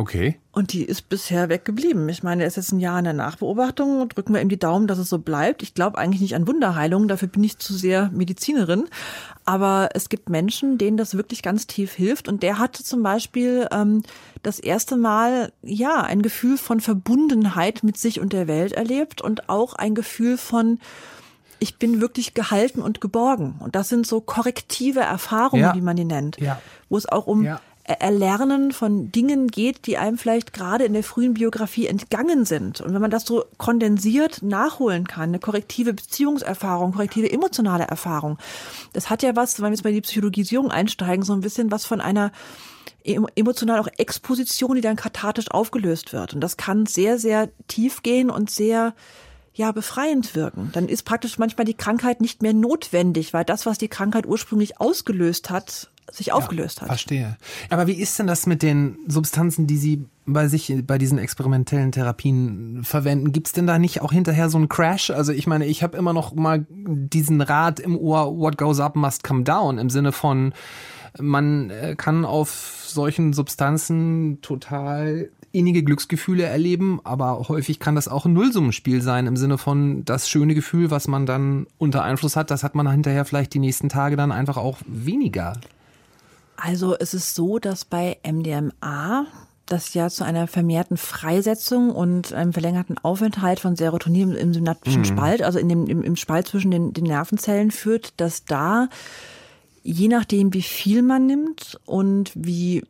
[0.00, 0.36] Okay.
[0.52, 2.08] Und die ist bisher weggeblieben.
[2.08, 4.08] Ich meine, er ist jetzt ein Jahr in der Nachbeobachtung.
[4.08, 5.62] Drücken wir ihm die Daumen, dass es so bleibt.
[5.62, 7.06] Ich glaube eigentlich nicht an Wunderheilung.
[7.06, 8.84] Dafür bin ich zu sehr Medizinerin.
[9.44, 12.28] Aber es gibt Menschen, denen das wirklich ganz tief hilft.
[12.28, 14.02] Und der hatte zum Beispiel ähm,
[14.42, 19.50] das erste Mal, ja, ein Gefühl von Verbundenheit mit sich und der Welt erlebt und
[19.50, 20.78] auch ein Gefühl von,
[21.58, 23.56] ich bin wirklich gehalten und geborgen.
[23.58, 25.74] Und das sind so korrektive Erfahrungen, Ja.
[25.74, 26.40] wie man die nennt.
[26.40, 26.58] Ja.
[26.88, 27.60] Wo es auch um Ja.
[27.98, 32.80] Erlernen von Dingen geht, die einem vielleicht gerade in der frühen Biografie entgangen sind.
[32.80, 38.38] Und wenn man das so kondensiert nachholen kann, eine korrektive Beziehungserfahrung, korrektive emotionale Erfahrung,
[38.92, 41.84] das hat ja was, wenn wir jetzt bei die Psychologisierung einsteigen, so ein bisschen was
[41.84, 42.32] von einer
[43.04, 46.34] em- emotional auch Exposition, die dann kathartisch aufgelöst wird.
[46.34, 48.94] Und das kann sehr, sehr tief gehen und sehr
[49.54, 50.70] ja, befreiend wirken.
[50.72, 54.80] Dann ist praktisch manchmal die Krankheit nicht mehr notwendig, weil das, was die Krankheit ursprünglich
[54.80, 56.88] ausgelöst hat, sich aufgelöst hat.
[56.88, 57.36] Verstehe.
[57.68, 61.92] Aber wie ist denn das mit den Substanzen, die Sie bei sich bei diesen experimentellen
[61.92, 63.32] Therapien verwenden?
[63.32, 65.10] Gibt's denn da nicht auch hinterher so einen Crash?
[65.10, 68.96] Also ich meine, ich habe immer noch mal diesen Rat im Ohr, what goes up
[68.96, 70.52] must come down, im Sinne von,
[71.18, 78.24] man äh, kann auf solchen Substanzen total innige Glücksgefühle erleben, aber häufig kann das auch
[78.24, 82.50] ein Nullsummenspiel sein im Sinne von das schöne Gefühl, was man dann unter Einfluss hat,
[82.50, 85.54] das hat man hinterher vielleicht die nächsten Tage dann einfach auch weniger.
[86.60, 89.26] Also es ist so, dass bei MDMA
[89.66, 95.06] das ja zu einer vermehrten Freisetzung und einem verlängerten Aufenthalt von Serotonin im synaptischen mhm.
[95.06, 98.88] Spalt, also in dem, im, im Spalt zwischen den, den Nervenzellen führt, dass da
[99.82, 102.82] je nachdem, wie viel man nimmt und wie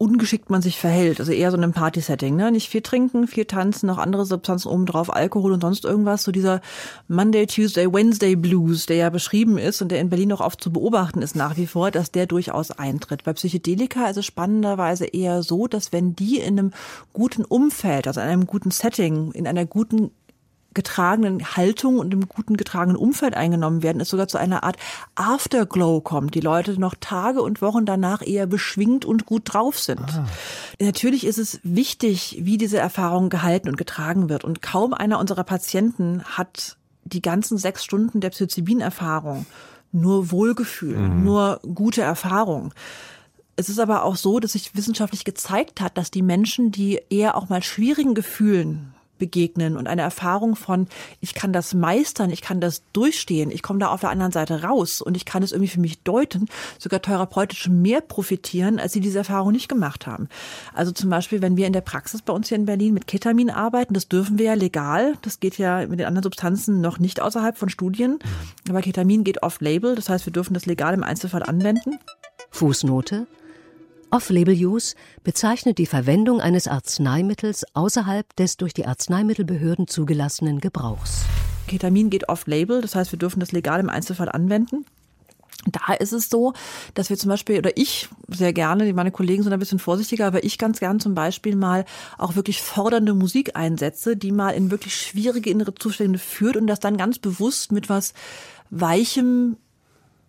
[0.00, 1.20] ungeschickt man sich verhält.
[1.20, 2.50] Also eher so ein Party-Setting, ne?
[2.50, 6.22] Nicht viel trinken, viel tanzen, noch andere Substanzen obendrauf, Alkohol und sonst irgendwas.
[6.22, 6.62] So dieser
[7.06, 10.72] Monday, Tuesday, Wednesday Blues, der ja beschrieben ist und der in Berlin auch oft zu
[10.72, 13.24] beobachten ist nach wie vor, dass der durchaus eintritt.
[13.24, 16.72] Bei Psychedelika ist es spannenderweise eher so, dass wenn die in einem
[17.12, 20.12] guten Umfeld, also in einem guten Setting, in einer guten
[20.72, 24.76] getragenen Haltung und im guten getragenen Umfeld eingenommen werden, es sogar zu einer Art
[25.16, 26.34] Afterglow kommt.
[26.34, 30.00] Die Leute noch Tage und Wochen danach eher beschwingt und gut drauf sind.
[30.00, 30.26] Ah.
[30.80, 34.44] Natürlich ist es wichtig, wie diese Erfahrung gehalten und getragen wird.
[34.44, 39.46] Und kaum einer unserer Patienten hat die ganzen sechs Stunden der Psilocybin-Erfahrung
[39.92, 41.24] nur Wohlgefühl, mhm.
[41.24, 42.72] nur gute Erfahrung.
[43.56, 47.36] Es ist aber auch so, dass sich wissenschaftlich gezeigt hat, dass die Menschen, die eher
[47.36, 50.88] auch mal schwierigen Gefühlen begegnen und eine Erfahrung von,
[51.20, 54.64] ich kann das meistern, ich kann das durchstehen, ich komme da auf der anderen Seite
[54.64, 59.00] raus und ich kann es irgendwie für mich deuten, sogar therapeutisch mehr profitieren, als sie
[59.00, 60.28] diese Erfahrung nicht gemacht haben.
[60.74, 63.50] Also zum Beispiel, wenn wir in der Praxis bei uns hier in Berlin mit Ketamin
[63.50, 67.20] arbeiten, das dürfen wir ja legal, das geht ja mit den anderen Substanzen noch nicht
[67.20, 68.18] außerhalb von Studien,
[68.68, 71.98] aber Ketamin geht off-label, das heißt, wir dürfen das legal im Einzelfall anwenden.
[72.50, 73.26] Fußnote
[74.10, 81.24] Off-Label-Use bezeichnet die Verwendung eines Arzneimittels außerhalb des durch die Arzneimittelbehörden zugelassenen Gebrauchs.
[81.68, 84.84] Ketamin geht off-label, das heißt, wir dürfen das legal im Einzelfall anwenden.
[85.66, 86.54] Da ist es so,
[86.94, 90.42] dass wir zum Beispiel, oder ich sehr gerne, meine Kollegen sind ein bisschen vorsichtiger, aber
[90.42, 91.84] ich ganz gern zum Beispiel mal
[92.16, 96.80] auch wirklich fordernde Musik einsetze, die mal in wirklich schwierige innere Zustände führt und das
[96.80, 98.14] dann ganz bewusst mit was
[98.70, 99.56] Weichem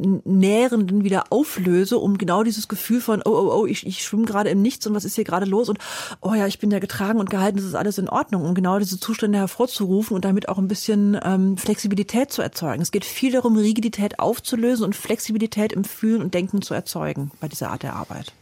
[0.01, 4.49] Nährenden wieder auflöse, um genau dieses Gefühl von, oh, oh, oh, ich, ich schwimme gerade
[4.49, 5.79] im Nichts und was ist hier gerade los und
[6.21, 8.79] oh ja, ich bin ja getragen und gehalten, das ist alles in Ordnung, um genau
[8.79, 12.81] diese Zustände hervorzurufen und damit auch ein bisschen ähm, Flexibilität zu erzeugen.
[12.81, 17.47] Es geht viel darum, Rigidität aufzulösen und Flexibilität im Fühlen und Denken zu erzeugen bei
[17.47, 18.33] dieser Art der Arbeit.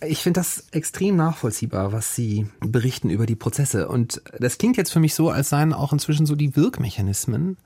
[0.00, 3.88] Ich finde das extrem nachvollziehbar, was Sie berichten über die Prozesse.
[3.88, 7.56] Und das klingt jetzt für mich so, als seien auch inzwischen so die Wirkmechanismen,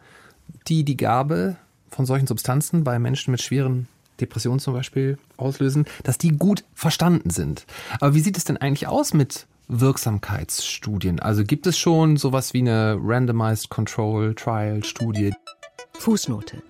[0.67, 1.57] die die Gabe
[1.93, 3.87] von solchen Substanzen bei Menschen mit schweren
[4.21, 7.67] Depressionen zum Beispiel auslösen, dass die gut verstanden sind.
[8.01, 11.21] Aber wie sieht es denn eigentlich aus mit Wirksamkeitsstudien?
[11.21, 15.33] Also gibt es schon sowas wie eine Randomized Control Trial Studie?
[15.95, 16.63] Fußnote.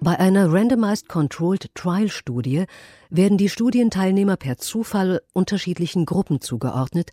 [0.00, 2.64] Bei einer Randomized Controlled Trial Studie
[3.08, 7.10] werden die Studienteilnehmer per Zufall unterschiedlichen Gruppen zugeordnet,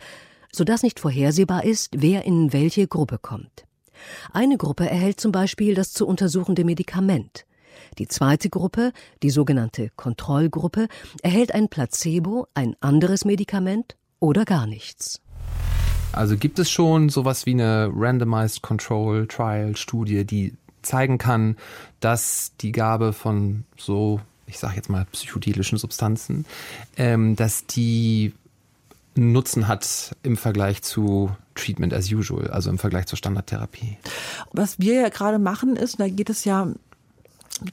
[0.52, 3.66] sodass nicht vorhersehbar ist, wer in welche Gruppe kommt.
[4.34, 7.46] Eine Gruppe erhält zum Beispiel das zu untersuchende Medikament.
[7.98, 10.88] Die zweite Gruppe, die sogenannte Kontrollgruppe,
[11.24, 15.22] erhält ein Placebo, ein anderes Medikament oder gar nichts.
[16.14, 21.58] Also gibt es schon sowas wie eine Randomized Control Trial Studie, die zeigen kann,
[22.00, 26.46] dass die Gabe von so, ich sage jetzt mal psychedelischen Substanzen,
[26.98, 28.34] ähm, dass die
[29.16, 33.98] Nutzen hat im Vergleich zu Treatment as usual, also im Vergleich zur Standardtherapie.
[34.52, 36.68] Was wir ja gerade machen ist, da geht es ja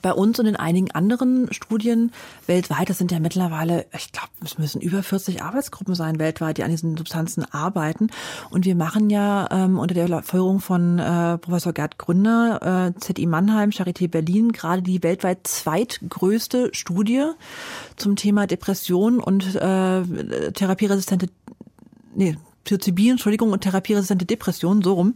[0.03, 2.13] bei uns und in einigen anderen Studien
[2.47, 6.63] weltweit, das sind ja mittlerweile, ich glaube, es müssen über 40 Arbeitsgruppen sein weltweit, die
[6.63, 8.09] an diesen Substanzen arbeiten.
[8.51, 13.27] Und wir machen ja ähm, unter der Führung von äh, Professor Gerd Gründer, äh, ZI
[13.27, 17.25] Mannheim, Charité Berlin, gerade die weltweit zweitgrößte Studie
[17.97, 21.29] zum Thema Depression und äh, therapieresistente,
[22.15, 25.15] nee, Psilocybin, Entschuldigung, und therapieresistente Depression, so rum.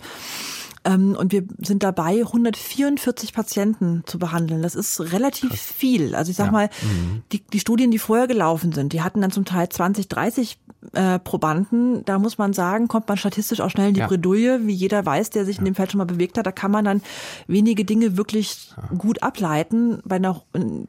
[0.84, 4.62] Ähm, und wir sind dabei, 144 Patienten zu behandeln.
[4.62, 5.60] Das ist relativ Krass.
[5.60, 6.14] viel.
[6.14, 6.52] Also ich sag ja.
[6.52, 7.22] mal, mhm.
[7.30, 10.58] die, die Studien, die vorher gelaufen sind, die hatten dann zum Teil 20, 30
[10.92, 12.04] äh, Probanden.
[12.04, 14.06] Da muss man sagen, kommt man statistisch auch schnell in die ja.
[14.06, 15.60] Bredouille, wie jeder weiß, der sich ja.
[15.60, 16.46] in dem Feld schon mal bewegt hat.
[16.46, 17.02] Da kann man dann
[17.46, 20.00] wenige Dinge wirklich gut ableiten.
[20.04, 20.42] Bei einer,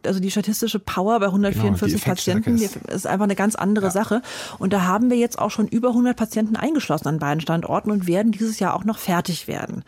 [0.06, 4.22] also die statistische Power bei 144 genau, Patienten ist, ist, einfach eine ganz andere Sache.
[4.60, 8.08] Und da haben wir jetzt auch schon über 100 Patienten eingeschlossen an beiden Standorten und
[8.08, 9.84] werden dieses Jahr auch noch fertig werden.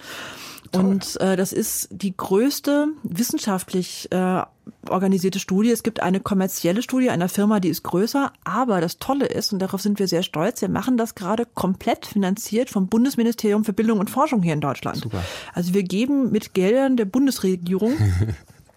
[0.80, 4.42] Und äh, das ist die größte wissenschaftlich äh,
[4.90, 5.72] organisierte Studie.
[5.72, 8.32] Es gibt eine kommerzielle Studie einer Firma, die ist größer.
[8.44, 12.06] Aber das Tolle ist, und darauf sind wir sehr stolz, wir machen das gerade komplett
[12.06, 14.98] finanziert vom Bundesministerium für Bildung und Forschung hier in Deutschland.
[14.98, 15.24] Super.
[15.54, 17.94] Also wir geben mit Geldern der Bundesregierung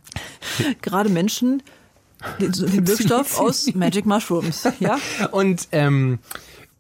[0.83, 1.63] gerade Menschen
[2.41, 4.69] den, den Wirkstoff aus Magic Mushrooms.
[4.81, 4.99] Ja?
[5.31, 6.19] Und ähm,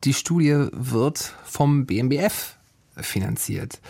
[0.04, 2.56] die Studie wird vom BMBF
[2.96, 3.80] finanziert.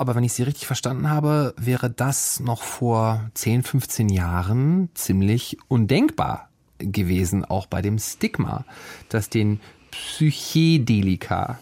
[0.00, 5.58] Aber wenn ich Sie richtig verstanden habe, wäre das noch vor 10, 15 Jahren ziemlich
[5.68, 8.64] undenkbar gewesen, auch bei dem Stigma,
[9.10, 9.60] das den
[9.90, 11.58] Psychedelika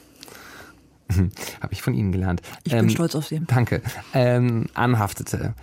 [1.61, 2.43] habe ich von Ihnen gelernt.
[2.63, 3.43] Ich bin ähm, stolz auf Sie.
[3.45, 3.83] Danke.
[4.15, 5.55] Ähm, anhaftete.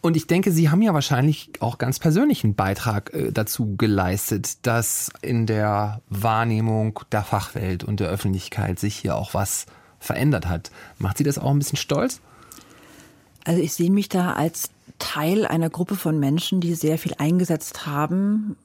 [0.00, 5.10] Und ich denke, Sie haben ja wahrscheinlich auch ganz persönlichen Beitrag äh, dazu geleistet, dass
[5.20, 9.66] in der Wahrnehmung der Fachwelt und der Öffentlichkeit sich hier auch was
[9.98, 10.70] verändert hat.
[10.98, 12.20] Macht Sie das auch ein bisschen stolz?
[13.44, 17.86] Also ich sehe mich da als Teil einer Gruppe von Menschen, die sehr viel eingesetzt
[17.86, 18.56] haben,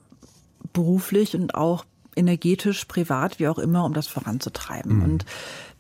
[0.74, 4.98] beruflich und auch energetisch, privat, wie auch immer, um das voranzutreiben.
[4.98, 5.04] Mhm.
[5.04, 5.26] Und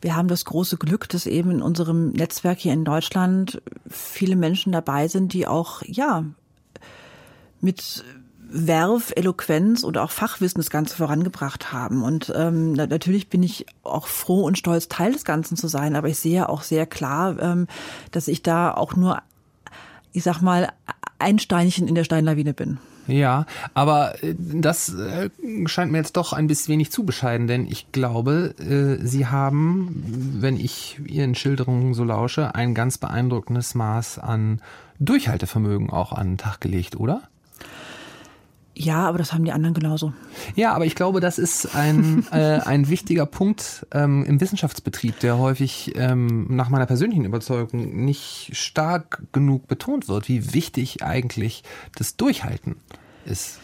[0.01, 4.71] wir haben das große Glück, dass eben in unserem Netzwerk hier in Deutschland viele Menschen
[4.71, 6.25] dabei sind, die auch, ja,
[7.59, 8.03] mit
[8.53, 12.03] Werf, Eloquenz und auch Fachwissen das Ganze vorangebracht haben.
[12.03, 16.09] Und ähm, natürlich bin ich auch froh und stolz, Teil des Ganzen zu sein, aber
[16.09, 17.67] ich sehe auch sehr klar, ähm,
[18.11, 19.21] dass ich da auch nur,
[20.11, 20.69] ich sag mal,
[21.17, 22.77] ein Steinchen in der Steinlawine bin.
[23.07, 25.29] Ja, aber äh, das äh,
[25.65, 30.37] scheint mir jetzt doch ein bisschen wenig zu bescheiden, denn ich glaube, äh, Sie haben,
[30.39, 34.61] wenn ich Ihren Schilderungen so lausche, ein ganz beeindruckendes Maß an
[34.99, 37.23] Durchhaltevermögen auch an den Tag gelegt, oder?
[38.73, 40.13] Ja, aber das haben die anderen genauso.
[40.55, 45.37] Ja, aber ich glaube, das ist ein, äh, ein wichtiger Punkt ähm, im Wissenschaftsbetrieb, der
[45.37, 51.63] häufig ähm, nach meiner persönlichen Überzeugung nicht stark genug betont wird, wie wichtig eigentlich
[51.95, 52.77] das Durchhalten
[53.25, 53.59] ist.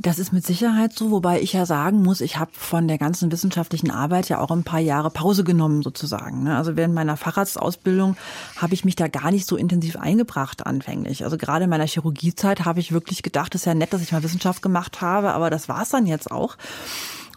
[0.00, 3.32] Das ist mit Sicherheit so, wobei ich ja sagen muss, ich habe von der ganzen
[3.32, 6.44] wissenschaftlichen Arbeit ja auch ein paar Jahre Pause genommen sozusagen.
[6.44, 6.56] Ne?
[6.56, 8.16] Also während meiner Facharztausbildung
[8.56, 11.24] habe ich mich da gar nicht so intensiv eingebracht anfänglich.
[11.24, 14.12] Also gerade in meiner Chirurgiezeit habe ich wirklich gedacht, es ist ja nett, dass ich
[14.12, 16.56] mal Wissenschaft gemacht habe, aber das war es dann jetzt auch.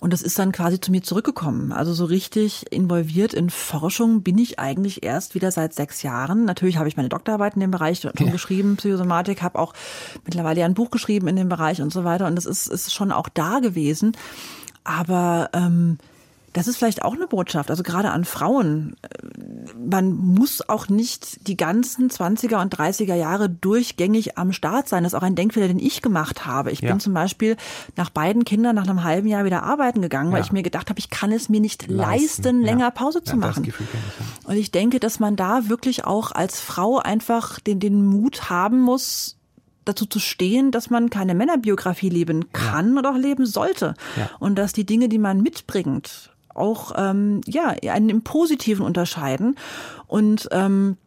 [0.02, 1.72] Und das ist dann quasi zu mir zurückgekommen.
[1.72, 6.44] Also so richtig involviert in Forschung bin ich eigentlich erst wieder seit sechs Jahren.
[6.44, 8.32] Natürlich habe ich meine Doktorarbeit in dem Bereich schon ja.
[8.32, 9.76] geschrieben, Psychosomatik, habe auch
[10.26, 12.26] mittlerweile ein Buch geschrieben in dem Bereich und so weiter.
[12.26, 14.14] Und das ist, ist schon auch da gewesen.
[14.84, 16.00] Aber ähm,
[16.54, 18.96] das ist vielleicht auch eine Botschaft, also gerade an Frauen.
[19.78, 25.04] Man muss auch nicht die ganzen 20er und 30er Jahre durchgängig am Start sein.
[25.04, 26.72] Das ist auch ein Denkfehler, den ich gemacht habe.
[26.72, 26.90] Ich ja.
[26.90, 27.58] bin zum Beispiel
[27.96, 30.46] nach beiden Kindern nach einem halben Jahr wieder arbeiten gegangen, weil ja.
[30.46, 32.92] ich mir gedacht habe, ich kann es mir nicht leisten, leisten länger.
[32.92, 33.66] Pause zu machen.
[33.66, 33.74] Ich,
[34.48, 38.80] und ich denke, dass man da wirklich auch als Frau einfach den, den Mut haben
[38.82, 39.38] muss,
[39.86, 43.00] dazu zu stehen, dass man keine Männerbiografie leben kann ja.
[43.00, 43.96] oder auch leben sollte.
[44.18, 44.30] Ja.
[44.40, 49.56] Und dass die Dinge, die man mitbringt, auch ähm, ja einen im Positiven unterscheiden.
[50.08, 50.98] Und ähm,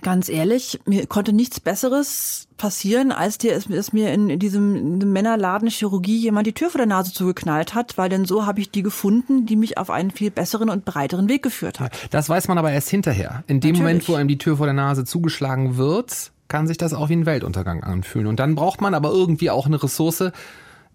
[0.00, 5.00] ganz ehrlich, mir konnte nichts Besseres passieren, als dir es, mir in, in diesem, in
[5.00, 8.60] diesem Männerladen Chirurgie jemand die Tür vor der Nase zugeknallt hat, weil denn so habe
[8.60, 11.92] ich die gefunden, die mich auf einen viel besseren und breiteren Weg geführt hat.
[12.10, 13.44] Das weiß man aber erst hinterher.
[13.46, 13.78] In dem Natürlich.
[13.80, 17.16] Moment, wo einem die Tür vor der Nase zugeschlagen wird, kann sich das auch wie
[17.16, 18.26] ein Weltuntergang anfühlen.
[18.26, 20.30] Und dann braucht man aber irgendwie auch eine Ressource,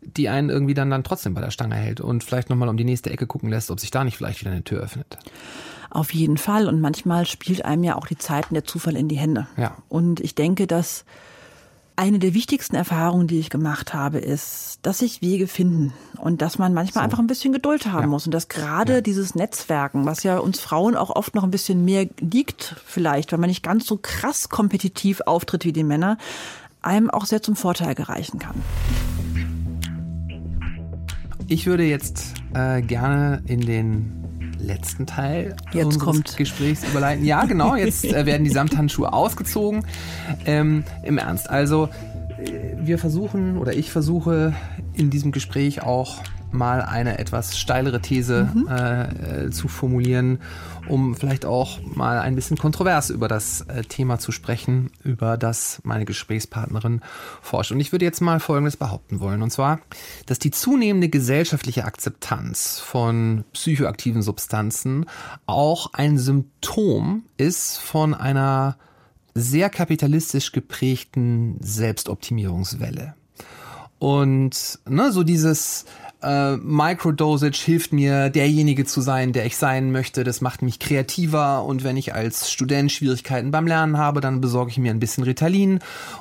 [0.01, 2.83] die einen irgendwie dann, dann trotzdem bei der Stange hält und vielleicht nochmal um die
[2.83, 5.17] nächste Ecke gucken lässt, ob sich da nicht vielleicht wieder eine Tür öffnet.
[5.89, 6.67] Auf jeden Fall.
[6.67, 9.47] Und manchmal spielt einem ja auch die Zeiten der Zufall in die Hände.
[9.57, 9.77] Ja.
[9.89, 11.05] Und ich denke, dass
[11.95, 16.60] eine der wichtigsten Erfahrungen, die ich gemacht habe, ist, dass sich Wege finden und dass
[16.60, 17.05] man manchmal so.
[17.05, 18.07] einfach ein bisschen Geduld haben ja.
[18.07, 19.01] muss und dass gerade ja.
[19.01, 23.39] dieses Netzwerken, was ja uns Frauen auch oft noch ein bisschen mehr liegt, vielleicht, weil
[23.39, 26.19] man nicht ganz so krass kompetitiv auftritt wie die Männer,
[26.83, 28.62] einem auch sehr zum Vorteil gereichen kann.
[31.47, 36.38] Ich würde jetzt äh, gerne in den letzten Teil jetzt unseres kommt.
[36.38, 37.23] Gesprächs überleiten.
[37.23, 39.86] Ja, genau, jetzt äh, werden die Samthandschuhe ausgezogen.
[40.45, 41.89] Ähm, Im Ernst, also
[42.38, 44.53] äh, wir versuchen oder ich versuche
[44.93, 48.67] in diesem Gespräch auch mal eine etwas steilere These mhm.
[48.67, 50.39] äh, zu formulieren,
[50.88, 55.81] um vielleicht auch mal ein bisschen kontrovers über das äh, Thema zu sprechen, über das
[55.83, 57.01] meine Gesprächspartnerin
[57.41, 57.71] forscht.
[57.71, 59.79] Und ich würde jetzt mal Folgendes behaupten wollen, und zwar,
[60.25, 65.05] dass die zunehmende gesellschaftliche Akzeptanz von psychoaktiven Substanzen
[65.45, 68.77] auch ein Symptom ist von einer
[69.33, 73.15] sehr kapitalistisch geprägten Selbstoptimierungswelle.
[73.99, 75.86] Und ne, so dieses
[76.23, 80.23] äh, Microdosage hilft mir, derjenige zu sein, der ich sein möchte.
[80.23, 84.72] Das macht mich kreativer und wenn ich als Student Schwierigkeiten beim Lernen habe, dann besorge
[84.72, 85.80] ich mir ein bisschen Ritalin.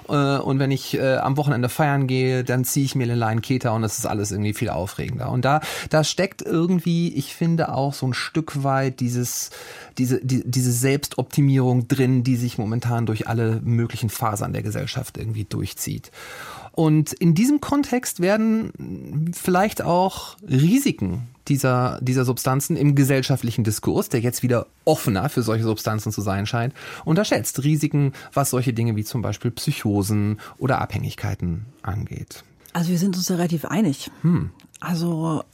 [0.08, 3.72] Äh, und wenn ich äh, am Wochenende feiern gehe, dann ziehe ich mir Line Keter
[3.72, 5.30] und das ist alles irgendwie viel aufregender.
[5.30, 9.50] Und da, da steckt irgendwie, ich finde auch so ein Stück weit dieses,
[9.96, 15.44] diese, die, diese Selbstoptimierung drin, die sich momentan durch alle möglichen Fasern der Gesellschaft irgendwie
[15.44, 16.10] durchzieht.
[16.76, 24.20] Und in diesem Kontext werden vielleicht auch Risiken dieser, dieser Substanzen im gesellschaftlichen Diskurs, der
[24.20, 26.74] jetzt wieder offener für solche Substanzen zu sein scheint,
[27.06, 27.64] unterschätzt.
[27.64, 32.44] Risiken, was solche Dinge wie zum Beispiel Psychosen oder Abhängigkeiten angeht.
[32.74, 34.10] Also wir sind uns relativ einig.
[34.20, 34.50] Hm.
[34.78, 35.44] Also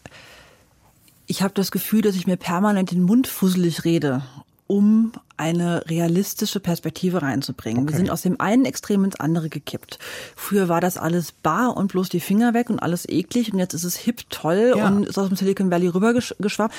[1.29, 4.23] ich habe das Gefühl, dass ich mir permanent den Mund fusselig rede,
[4.66, 7.82] um eine realistische Perspektive reinzubringen.
[7.82, 7.92] Okay.
[7.92, 9.98] Wir sind aus dem einen Extrem ins andere gekippt.
[10.36, 13.74] Früher war das alles bar und bloß die Finger weg und alles eklig und jetzt
[13.74, 14.88] ist es hip toll ja.
[14.88, 16.74] und ist aus dem Silicon Valley rübergeschwappt.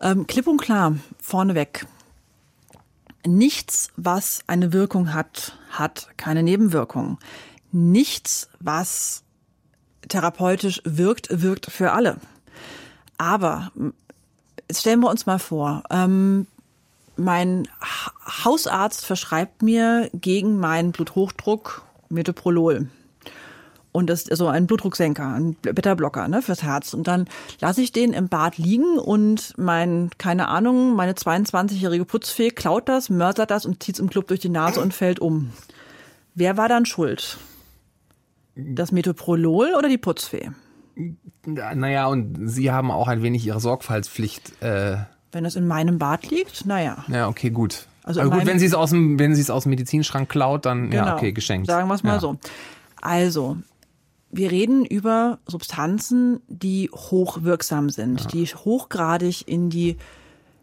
[0.00, 1.86] Ähm, klipp und klar, vorneweg.
[3.26, 7.18] Nichts, was eine Wirkung hat, hat keine Nebenwirkungen.
[7.70, 9.22] Nichts, was
[10.08, 12.16] therapeutisch wirkt, wirkt für alle.
[13.18, 13.70] Aber
[14.72, 16.46] stellen wir uns mal vor, ähm,
[17.20, 17.68] mein
[18.44, 22.88] Hausarzt verschreibt mir gegen meinen Bluthochdruck Metoprolol.
[23.92, 26.94] Und das ist so ein Blutdrucksenker, ein Beta-Blocker ne, fürs Herz.
[26.94, 27.26] Und dann
[27.60, 33.10] lasse ich den im Bad liegen und mein, keine Ahnung, meine 22-jährige Putzfee klaut das,
[33.10, 35.50] mörsert das und zieht es im Club durch die Nase und fällt um.
[36.34, 37.38] Wer war dann schuld?
[38.54, 40.52] Das Metoprolol oder die Putzfee?
[41.44, 44.62] Naja, und Sie haben auch ein wenig Ihre Sorgfaltspflicht.
[44.62, 44.98] Äh
[45.32, 47.04] wenn es in meinem Bad liegt, naja.
[47.08, 47.86] Ja, okay, gut.
[48.02, 50.66] Also Aber gut, wenn sie es aus dem, wenn sie es aus dem Medizinschrank klaut,
[50.66, 51.66] dann genau, ja, okay, geschenkt.
[51.66, 52.20] Sagen wir es mal ja.
[52.20, 52.38] so.
[53.00, 53.56] Also,
[54.30, 58.26] wir reden über Substanzen, die hochwirksam sind, ja.
[58.28, 59.96] die hochgradig in die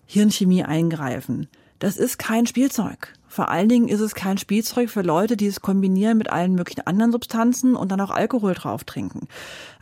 [0.05, 1.47] Hirnchemie eingreifen.
[1.79, 3.13] Das ist kein Spielzeug.
[3.27, 6.87] Vor allen Dingen ist es kein Spielzeug für Leute, die es kombinieren mit allen möglichen
[6.87, 9.27] anderen Substanzen und dann auch Alkohol drauf trinken.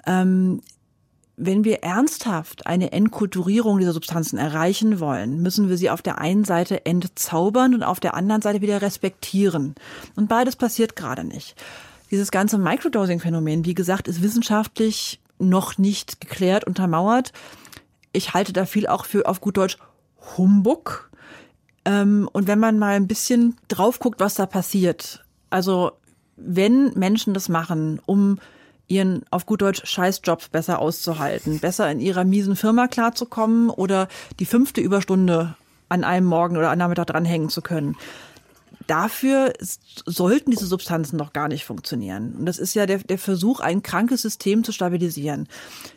[0.05, 0.61] Ähm,
[1.37, 6.45] wenn wir ernsthaft eine Entkulturierung dieser Substanzen erreichen wollen, müssen wir sie auf der einen
[6.45, 9.75] Seite entzaubern und auf der anderen Seite wieder respektieren.
[10.15, 11.55] Und beides passiert gerade nicht.
[12.11, 17.33] Dieses ganze Microdosing-Phänomen, wie gesagt, ist wissenschaftlich noch nicht geklärt, untermauert.
[18.13, 19.77] Ich halte da viel auch für auf gut Deutsch
[20.37, 21.09] Humbug.
[21.83, 25.91] Ähm, und wenn man mal ein bisschen drauf guckt, was da passiert, also
[26.37, 28.39] wenn Menschen das machen, um
[28.87, 34.07] ihren auf gut Deutsch Scheißjobs besser auszuhalten, besser in ihrer miesen Firma klarzukommen oder
[34.39, 35.55] die fünfte Überstunde
[35.89, 37.95] an einem Morgen oder an Nachmittag dranhängen zu können
[38.87, 39.53] dafür
[40.05, 42.35] sollten diese Substanzen doch gar nicht funktionieren.
[42.39, 45.47] Und das ist ja der, der Versuch, ein krankes System zu stabilisieren.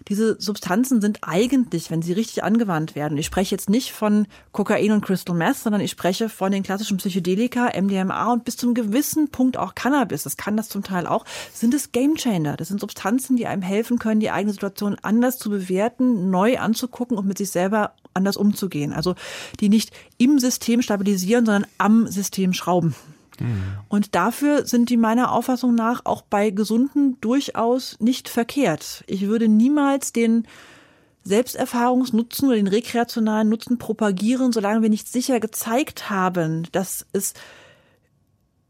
[0.09, 4.93] Diese Substanzen sind eigentlich, wenn sie richtig angewandt werden, ich spreche jetzt nicht von Kokain
[4.93, 9.29] und Crystal Meth, sondern ich spreche von den klassischen Psychedelika, MDMA und bis zum gewissen
[9.31, 12.57] Punkt auch Cannabis, das kann das zum Teil auch, sind es Gamechanger.
[12.57, 17.19] Das sind Substanzen, die einem helfen können, die eigene Situation anders zu bewerten, neu anzugucken
[17.19, 18.93] und mit sich selber anders umzugehen.
[18.93, 19.15] Also
[19.61, 22.95] die nicht im System stabilisieren, sondern am System schrauben.
[23.41, 23.63] Mhm.
[23.89, 29.05] Und dafür sind die meiner Auffassung nach auch bei Gesunden durchaus nicht verkehrt.
[29.07, 30.47] Ich würde niemals den
[31.25, 37.35] Selbsterfahrungsnutzen oder den rekreationalen Nutzen propagieren, solange wir nicht sicher gezeigt haben, dass es,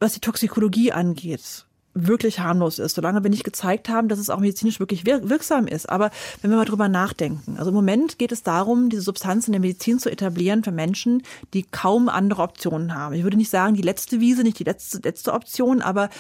[0.01, 1.67] was die Toxikologie angeht,
[2.07, 5.89] wirklich harmlos ist, solange wir nicht gezeigt haben, dass es auch medizinisch wirklich wirksam ist.
[5.89, 9.53] Aber wenn wir mal drüber nachdenken, also im Moment geht es darum, diese Substanz in
[9.53, 11.23] der Medizin zu etablieren für Menschen,
[11.55, 13.15] die kaum andere Optionen haben.
[13.15, 16.11] Ich würde nicht sagen, die letzte Wiese, nicht die letzte, letzte Option, aber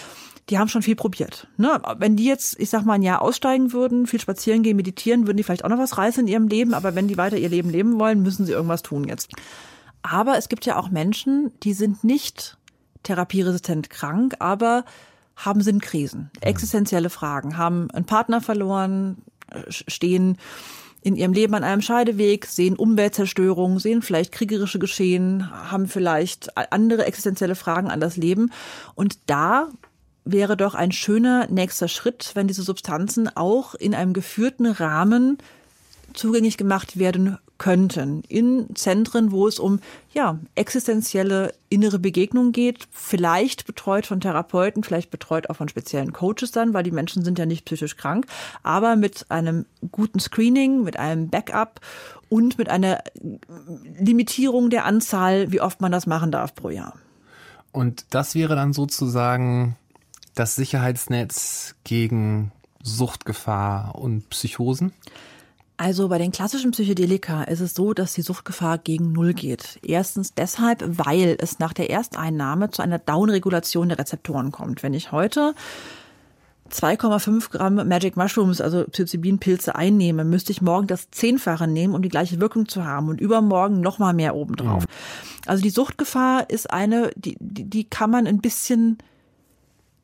[0.48, 1.46] die haben schon viel probiert.
[1.56, 1.80] Ne?
[1.98, 5.36] Wenn die jetzt, ich sag mal, ein Jahr aussteigen würden, viel spazieren gehen, meditieren, würden
[5.36, 7.70] die vielleicht auch noch was reißen in ihrem Leben, aber wenn die weiter ihr Leben
[7.70, 9.30] leben wollen, müssen sie irgendwas tun jetzt.
[10.02, 12.56] Aber es gibt ja auch Menschen, die sind nicht
[13.02, 14.84] therapieresistent krank, aber
[15.38, 19.18] haben Sinnkrisen, existenzielle Fragen, haben einen Partner verloren,
[19.70, 20.36] stehen
[21.00, 27.06] in ihrem Leben an einem Scheideweg, sehen Umweltzerstörung, sehen vielleicht kriegerische Geschehen, haben vielleicht andere
[27.06, 28.50] existenzielle Fragen an das Leben.
[28.94, 29.68] Und da
[30.24, 35.38] wäre doch ein schöner nächster Schritt, wenn diese Substanzen auch in einem geführten Rahmen
[36.14, 39.80] zugänglich gemacht werden könnten in Zentren, wo es um
[40.12, 46.52] ja existenzielle innere Begegnung geht, vielleicht betreut von Therapeuten, vielleicht betreut auch von speziellen Coaches
[46.52, 48.26] dann, weil die Menschen sind ja nicht psychisch krank,
[48.62, 51.80] aber mit einem guten Screening, mit einem Backup
[52.28, 53.02] und mit einer
[53.98, 56.94] Limitierung der Anzahl, wie oft man das machen darf pro Jahr.
[57.72, 59.76] Und das wäre dann sozusagen
[60.34, 62.52] das Sicherheitsnetz gegen
[62.82, 64.92] Suchtgefahr und Psychosen?
[65.80, 69.78] Also bei den klassischen Psychedelika ist es so, dass die Suchtgefahr gegen Null geht.
[69.82, 74.82] Erstens deshalb, weil es nach der Ersteinnahme zu einer Downregulation der Rezeptoren kommt.
[74.82, 75.54] Wenn ich heute
[76.72, 82.08] 2,5 Gramm Magic Mushrooms, also Psilocybin-Pilze einnehme, müsste ich morgen das Zehnfache nehmen, um die
[82.08, 84.82] gleiche Wirkung zu haben und übermorgen noch mal mehr obendrauf.
[84.82, 84.88] Mhm.
[85.46, 88.98] Also die Suchtgefahr ist eine, die, die, die kann man ein bisschen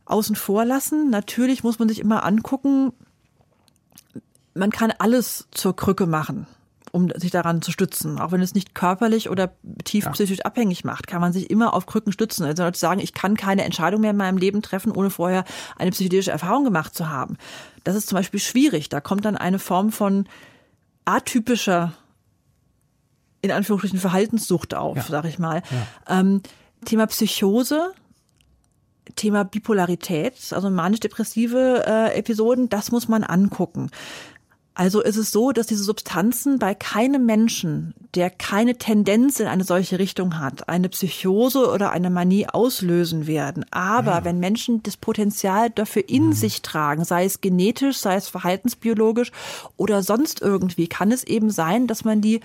[0.04, 1.10] außen vor lassen.
[1.10, 2.92] Natürlich muss man sich immer angucken,
[4.54, 6.46] man kann alles zur Krücke machen
[6.94, 8.20] um sich daran zu stützen.
[8.20, 9.52] Auch wenn es nicht körperlich oder
[9.82, 10.44] tief psychisch ja.
[10.44, 12.44] abhängig macht, kann man sich immer auf Krücken stützen.
[12.44, 15.42] Also Leute sagen, ich kann keine Entscheidung mehr in meinem Leben treffen, ohne vorher
[15.76, 17.36] eine psychedelische Erfahrung gemacht zu haben.
[17.82, 18.90] Das ist zum Beispiel schwierig.
[18.90, 20.28] Da kommt dann eine Form von
[21.04, 21.94] atypischer,
[23.42, 25.02] in Anführungsstrichen, Verhaltenssucht auf, ja.
[25.02, 25.64] sag ich mal.
[26.06, 26.20] Ja.
[26.20, 26.42] Ähm,
[26.84, 27.92] Thema Psychose,
[29.16, 33.90] Thema Bipolarität, also manisch-depressive äh, Episoden, das muss man angucken.
[34.76, 39.62] Also ist es so, dass diese Substanzen bei keinem Menschen, der keine Tendenz in eine
[39.62, 43.64] solche Richtung hat, eine Psychose oder eine Manie auslösen werden.
[43.70, 44.24] Aber ja.
[44.24, 46.32] wenn Menschen das Potenzial dafür in mhm.
[46.32, 49.30] sich tragen, sei es genetisch, sei es verhaltensbiologisch
[49.76, 52.40] oder sonst irgendwie, kann es eben sein, dass man die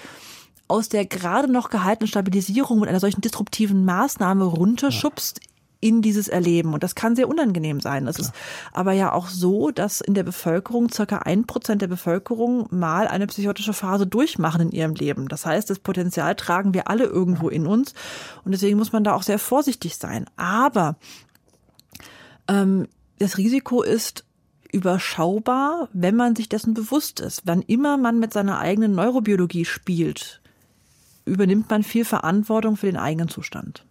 [0.68, 5.42] aus der gerade noch gehaltenen Stabilisierung mit einer solchen disruptiven Maßnahme runterschubst
[5.82, 6.74] in dieses Erleben.
[6.74, 8.08] Und das kann sehr unangenehm sein.
[8.08, 8.34] Es ist
[8.74, 13.28] aber ja auch so, dass in der Bevölkerung circa ein Prozent der Bevölkerung mal eine
[13.28, 15.28] psychotische Phase durchmachen in ihrem Leben.
[15.30, 17.94] Das heißt, das Potenzial tragen wir alle irgendwo in uns.
[18.44, 20.26] Und deswegen muss man da auch sehr vorsichtig sein.
[20.36, 20.98] Aber
[22.50, 22.88] ähm,
[23.20, 24.26] das Risiko ist
[24.72, 27.44] überschaubar, wenn man sich dessen bewusst ist.
[27.46, 30.42] Wann immer man mit seiner eigenen Neurobiologie spielt,
[31.26, 33.86] übernimmt man viel Verantwortung für den eigenen Zustand.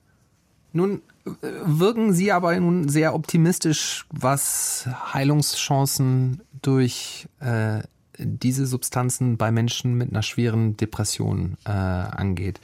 [0.73, 1.03] Nun
[1.41, 7.83] wirken Sie aber nun sehr optimistisch, was Heilungschancen durch äh,
[8.19, 12.61] diese Substanzen bei Menschen mit einer schweren Depression äh, angeht.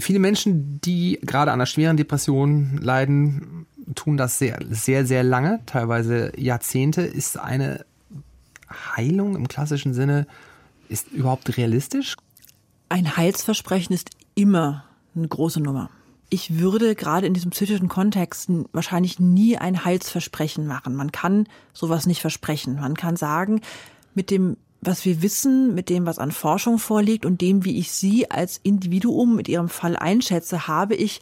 [0.00, 5.60] Viele Menschen, die gerade an einer schweren Depression leiden, tun das sehr, sehr, sehr lange,
[5.66, 7.02] teilweise Jahrzehnte.
[7.02, 7.84] Ist eine
[8.96, 10.26] Heilung im klassischen Sinne
[10.88, 12.16] ist überhaupt realistisch?
[12.88, 15.90] Ein Heilsversprechen ist immer eine große Nummer
[16.28, 20.96] ich würde gerade in diesem psychischen Kontext wahrscheinlich nie ein Heilsversprechen machen.
[20.96, 22.76] Man kann sowas nicht versprechen.
[22.76, 23.60] Man kann sagen,
[24.14, 27.92] mit dem, was wir wissen, mit dem, was an Forschung vorliegt und dem, wie ich
[27.92, 31.20] Sie als Individuum mit Ihrem Fall einschätze, habe ich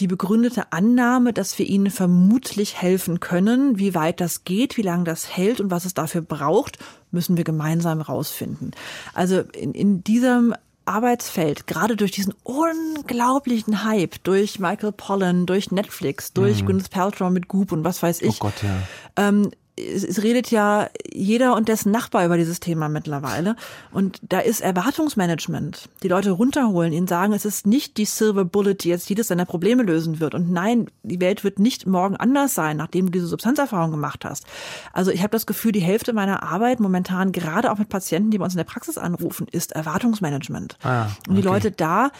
[0.00, 3.78] die begründete Annahme, dass wir ihnen vermutlich helfen können.
[3.78, 6.78] Wie weit das geht, wie lange das hält und was es dafür braucht,
[7.10, 8.72] müssen wir gemeinsam rausfinden.
[9.14, 10.54] Also in, in diesem
[10.86, 16.66] Arbeitsfeld, gerade durch diesen unglaublichen Hype, durch Michael Pollan, durch Netflix, durch mhm.
[16.66, 18.36] Gwyneth Paltrow mit Goop und was weiß ich.
[18.36, 19.28] Oh Gott, ja.
[19.28, 23.56] Ähm, es, es redet ja jeder und dessen Nachbar über dieses Thema mittlerweile.
[23.92, 25.88] Und da ist Erwartungsmanagement.
[26.02, 29.44] Die Leute runterholen, ihnen sagen, es ist nicht die Silver Bullet, die jetzt jedes seiner
[29.44, 30.34] Probleme lösen wird.
[30.34, 34.46] Und nein, die Welt wird nicht morgen anders sein, nachdem du diese Substanzerfahrung gemacht hast.
[34.92, 38.38] Also ich habe das Gefühl, die Hälfte meiner Arbeit momentan, gerade auch mit Patienten, die
[38.38, 40.78] bei uns in der Praxis anrufen, ist Erwartungsmanagement.
[40.82, 41.12] Ah, okay.
[41.28, 42.10] Und die Leute da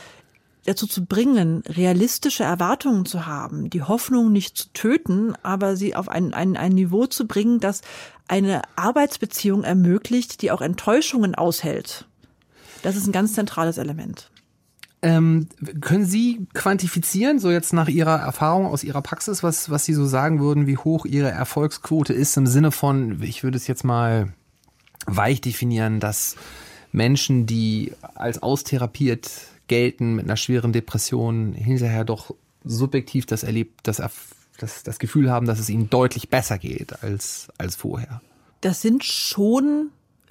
[0.66, 6.08] dazu zu bringen, realistische Erwartungen zu haben, die Hoffnung nicht zu töten, aber sie auf
[6.08, 7.82] ein, ein, ein Niveau zu bringen, das
[8.28, 12.06] eine Arbeitsbeziehung ermöglicht, die auch Enttäuschungen aushält.
[12.82, 14.30] Das ist ein ganz zentrales Element.
[15.02, 15.48] Ähm,
[15.80, 20.06] können Sie quantifizieren, so jetzt nach Ihrer Erfahrung aus Ihrer Praxis, was, was Sie so
[20.06, 24.32] sagen würden, wie hoch Ihre Erfolgsquote ist im Sinne von, ich würde es jetzt mal
[25.06, 26.36] weich definieren, dass
[26.92, 29.30] Menschen, die als austherapiert
[29.68, 34.02] gelten mit einer schweren Depression, hinterher doch subjektiv das erlebt, das,
[34.58, 38.20] das, das Gefühl haben, dass es ihnen deutlich besser geht als, als vorher.
[38.60, 39.90] Das sind schon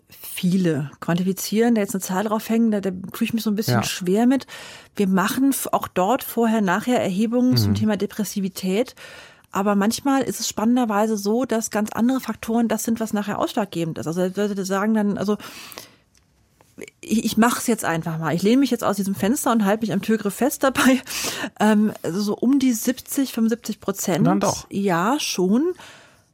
[0.09, 0.91] viele.
[0.99, 3.83] Quantifizieren, da jetzt eine Zahl draufhängen, da, da tue ich mich so ein bisschen ja.
[3.83, 4.47] schwer mit.
[4.95, 7.57] Wir machen auch dort vorher, nachher Erhebungen mhm.
[7.57, 8.95] zum Thema Depressivität.
[9.51, 13.97] Aber manchmal ist es spannenderweise so, dass ganz andere Faktoren das sind, was nachher ausschlaggebend
[13.97, 14.07] ist.
[14.07, 15.37] Also Leute sagen dann, also
[17.01, 18.33] ich, mache es jetzt einfach mal.
[18.35, 21.01] Ich lehne mich jetzt aus diesem Fenster und halte mich am Türgriff fest dabei.
[21.57, 24.27] Ähm, also so um die 70, 75 Prozent.
[24.27, 24.67] Dann doch.
[24.69, 25.73] Ja, schon.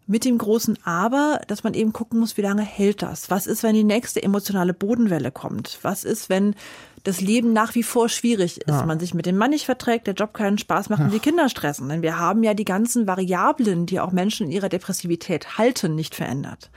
[0.08, 3.30] Mit dem großen Aber, dass man eben gucken muss, wie lange hält das?
[3.30, 5.78] Was ist, wenn die nächste emotionale Bodenwelle kommt?
[5.84, 6.56] Was ist, wenn
[7.04, 8.86] das Leben nach wie vor schwierig ist, ja.
[8.86, 11.50] man sich mit dem Mann nicht verträgt, der Job keinen Spaß macht und die Kinder
[11.50, 11.88] stressen?
[11.88, 16.16] Denn wir haben ja die ganzen Variablen, die auch Menschen in ihrer Depressivität halten, nicht
[16.16, 16.72] verändert.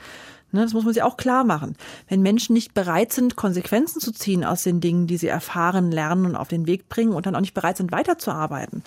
[0.54, 1.74] Ne, das muss man sich auch klar machen.
[2.08, 6.26] Wenn Menschen nicht bereit sind, Konsequenzen zu ziehen aus den Dingen, die sie erfahren, lernen
[6.26, 8.84] und auf den Weg bringen und dann auch nicht bereit sind, weiterzuarbeiten.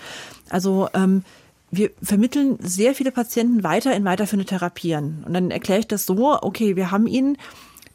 [0.50, 1.24] Also ähm,
[1.70, 5.26] wir vermitteln sehr viele Patienten weiter in weiterführende Therapien.
[5.26, 7.38] Und dann erkläre ich das so, okay, wir haben ihnen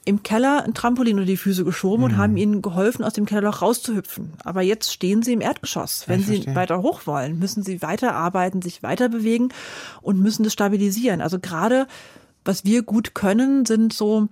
[0.05, 2.05] im Keller ein Trampolin unter die Füße geschoben mhm.
[2.05, 4.35] und haben ihnen geholfen, aus dem Kellerloch rauszuhüpfen.
[4.45, 6.09] Aber jetzt stehen sie im Erdgeschoss.
[6.09, 9.49] Wenn sie weiter hoch wollen, müssen sie weiterarbeiten, sich weiter bewegen
[10.03, 11.23] und müssen das stabilisieren.
[11.23, 11.87] Also gerade
[12.45, 14.29] was wir gut können, sind so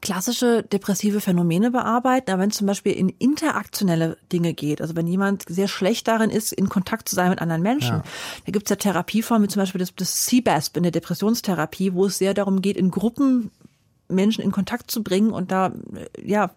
[0.00, 5.06] klassische depressive Phänomene bearbeiten, aber wenn es zum Beispiel in interaktionelle Dinge geht, also wenn
[5.06, 8.04] jemand sehr schlecht darin ist, in Kontakt zu sein mit anderen Menschen, ja.
[8.44, 12.04] da gibt es ja Therapieformen, wie zum Beispiel das, das CBASP in der Depressionstherapie, wo
[12.04, 13.50] es sehr darum geht, in Gruppen
[14.08, 15.72] Menschen in Kontakt zu bringen und da
[16.22, 16.50] ja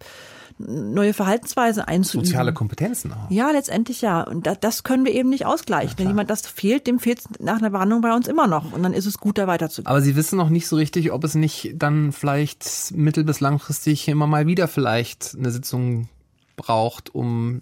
[0.60, 2.26] neue Verhaltensweisen einzuüben.
[2.26, 3.30] Soziale Kompetenzen auch.
[3.30, 4.24] Ja, letztendlich ja.
[4.24, 5.94] Und das können wir eben nicht ausgleichen.
[5.98, 8.72] Wenn jemand das fehlt, dem fehlt es nach einer Behandlung bei uns immer noch.
[8.72, 9.88] Und dann ist es gut, da weiterzugehen.
[9.88, 14.08] Aber Sie wissen noch nicht so richtig, ob es nicht dann vielleicht mittel- bis langfristig
[14.08, 16.10] immer mal wieder vielleicht eine Sitzung
[16.56, 17.62] braucht, um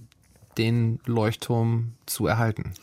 [0.58, 2.74] den Leuchtturm zu erhalten.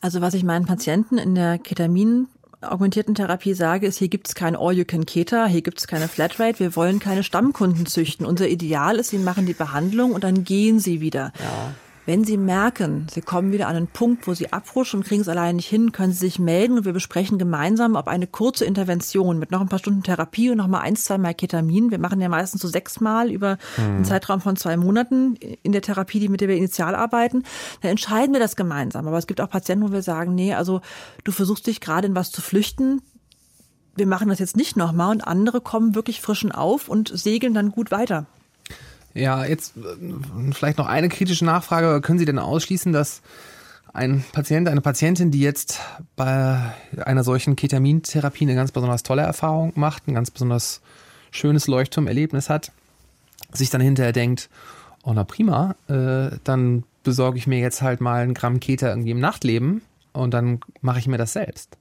[0.00, 2.28] Also was ich meinen Patienten in der Ketamin
[2.70, 6.76] augmentierten Therapie sage, ist, hier gibt es kein All-You-Can-Cater, hier gibt es keine Flatrate, wir
[6.76, 8.26] wollen keine Stammkunden züchten.
[8.26, 11.32] Unser Ideal ist, sie machen die Behandlung und dann gehen sie wieder.
[11.38, 11.74] Ja.
[12.06, 15.28] Wenn Sie merken, Sie kommen wieder an einen Punkt, wo Sie abrutschen und kriegen es
[15.28, 19.38] alleine nicht hin, können Sie sich melden und wir besprechen gemeinsam, ob eine kurze Intervention
[19.38, 22.20] mit noch ein paar Stunden Therapie und noch mal eins, zwei Mal Ketamin, wir machen
[22.20, 23.84] ja meistens so sechsmal über hm.
[23.84, 27.42] einen Zeitraum von zwei Monaten in der Therapie, die mit der wir initial arbeiten,
[27.80, 29.08] dann entscheiden wir das gemeinsam.
[29.08, 30.82] Aber es gibt auch Patienten, wo wir sagen, nee, also
[31.24, 33.00] du versuchst dich gerade in was zu flüchten,
[33.96, 37.70] wir machen das jetzt nicht nochmal und andere kommen wirklich frischen auf und segeln dann
[37.70, 38.26] gut weiter.
[39.14, 42.00] Ja, jetzt äh, vielleicht noch eine kritische Nachfrage.
[42.00, 43.22] Können Sie denn ausschließen, dass
[43.92, 45.80] ein Patient, eine Patientin, die jetzt
[46.16, 46.60] bei
[47.04, 50.80] einer solchen Ketamintherapie eine ganz besonders tolle Erfahrung macht, ein ganz besonders
[51.30, 52.72] schönes Leuchtturmerlebnis hat,
[53.52, 54.50] sich dann hinterher denkt,
[55.04, 59.12] oh na prima, äh, dann besorge ich mir jetzt halt mal ein Gramm Keter irgendwie
[59.12, 61.76] im Nachtleben und dann mache ich mir das selbst.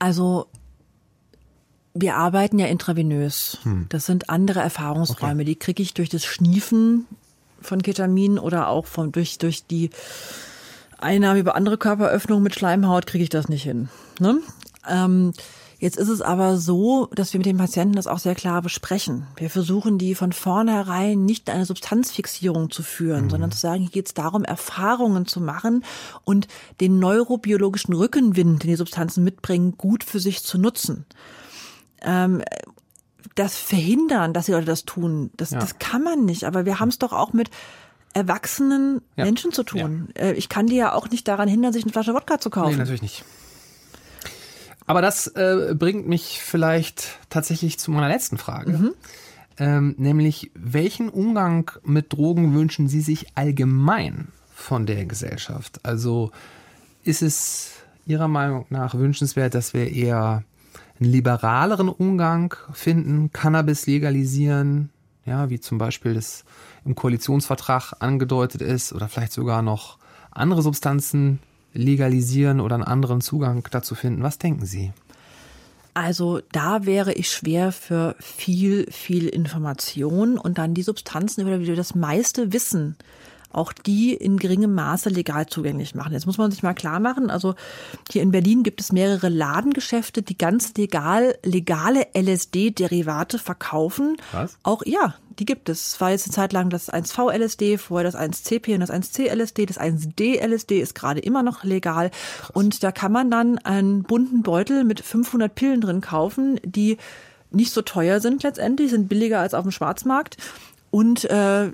[0.00, 0.46] Also
[1.94, 3.58] wir arbeiten ja intravenös.
[3.62, 3.86] Hm.
[3.88, 5.42] Das sind andere Erfahrungsräume.
[5.42, 5.44] Okay.
[5.44, 7.06] Die kriege ich durch das Schniefen
[7.60, 9.90] von Ketamin oder auch von, durch, durch die
[10.98, 13.88] Einnahme über andere Körperöffnungen mit Schleimhaut kriege ich das nicht hin.
[14.20, 14.38] Ne?
[14.88, 15.32] Ähm,
[15.78, 19.26] jetzt ist es aber so, dass wir mit den Patienten das auch sehr klar besprechen.
[19.36, 23.30] Wir versuchen die von vornherein nicht eine Substanzfixierung zu führen, mhm.
[23.30, 25.84] sondern zu sagen, hier geht es darum, Erfahrungen zu machen
[26.24, 26.48] und
[26.80, 31.06] den neurobiologischen Rückenwind, den die Substanzen mitbringen, gut für sich zu nutzen
[32.02, 32.42] ähm,
[33.34, 35.30] das verhindern, dass die Leute das tun.
[35.36, 35.58] Das, ja.
[35.58, 36.44] das kann man nicht.
[36.44, 37.50] Aber wir haben es doch auch mit
[38.14, 39.24] erwachsenen ja.
[39.24, 40.08] Menschen zu tun.
[40.16, 40.24] Ja.
[40.24, 42.72] Äh, ich kann dir ja auch nicht daran hindern, sich eine Flasche Wodka zu kaufen.
[42.72, 43.24] Nee, natürlich nicht.
[44.86, 48.72] Aber das äh, bringt mich vielleicht tatsächlich zu meiner letzten Frage.
[48.72, 48.94] Mhm.
[49.58, 55.80] Ähm, nämlich, welchen Umgang mit Drogen wünschen Sie sich allgemein von der Gesellschaft?
[55.84, 56.30] Also
[57.02, 57.72] ist es
[58.06, 60.44] Ihrer Meinung nach wünschenswert, dass wir eher
[61.00, 64.90] einen liberaleren Umgang finden, Cannabis legalisieren,
[65.24, 66.44] ja, wie zum Beispiel das
[66.84, 69.98] im Koalitionsvertrag angedeutet ist, oder vielleicht sogar noch
[70.30, 71.40] andere Substanzen
[71.74, 74.22] legalisieren oder einen anderen Zugang dazu finden.
[74.22, 74.92] Was denken Sie?
[75.94, 81.66] Also da wäre ich schwer für viel, viel Information und dann die Substanzen, über die
[81.66, 82.96] wir das meiste wissen,
[83.50, 86.12] auch die in geringem Maße legal zugänglich machen.
[86.12, 87.54] Jetzt muss man sich mal klar machen, also
[88.10, 94.16] hier in Berlin gibt es mehrere Ladengeschäfte, die ganz legal legale LSD-Derivate verkaufen.
[94.32, 94.58] Was?
[94.62, 95.86] Auch ja, die gibt es.
[95.86, 99.66] Es war jetzt eine Zeit lang das 1V-LSD, vorher das 1CP und das 1C-LSD.
[99.66, 102.10] Das 1D-LSD ist gerade immer noch legal.
[102.10, 102.50] Krass.
[102.50, 106.98] Und da kann man dann einen bunten Beutel mit 500 Pillen drin kaufen, die
[107.50, 110.36] nicht so teuer sind letztendlich, sind billiger als auf dem Schwarzmarkt.
[110.90, 111.70] Und äh,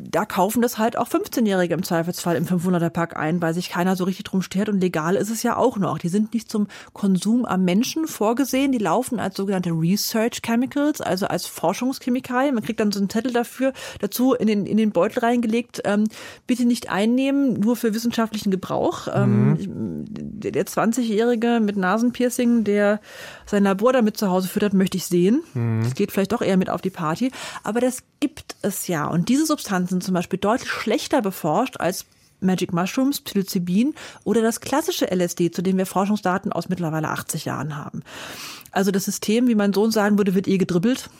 [0.00, 4.04] da kaufen das halt auch 15-Jährige im Zweifelsfall im 500er-Pack ein, weil sich keiner so
[4.04, 4.68] richtig drum stört.
[4.68, 5.98] Und legal ist es ja auch noch.
[5.98, 8.72] Die sind nicht zum Konsum am Menschen vorgesehen.
[8.72, 12.54] Die laufen als sogenannte Research Chemicals, also als Forschungschemikalien.
[12.54, 15.82] Man kriegt dann so einen Zettel dafür dazu in den, in den Beutel reingelegt.
[15.84, 16.04] Ähm,
[16.46, 19.08] bitte nicht einnehmen, nur für wissenschaftlichen Gebrauch.
[19.12, 20.04] Ähm, mhm.
[20.08, 23.00] der 20-Jährige mit Nasenpiercing, der
[23.48, 25.42] sein Labor damit zu Hause füttert, möchte ich sehen.
[25.54, 25.82] Mhm.
[25.82, 27.32] Das geht vielleicht doch eher mit auf die Party.
[27.64, 29.06] Aber das gibt es ja.
[29.06, 32.06] Und diese Substanz sind zum Beispiel deutlich schlechter beforscht als
[32.40, 33.94] Magic Mushrooms, Psilocybin
[34.24, 38.02] oder das klassische LSD, zu dem wir Forschungsdaten aus mittlerweile 80 Jahren haben.
[38.70, 41.10] Also das System, wie mein Sohn sagen würde, wird eh gedribbelt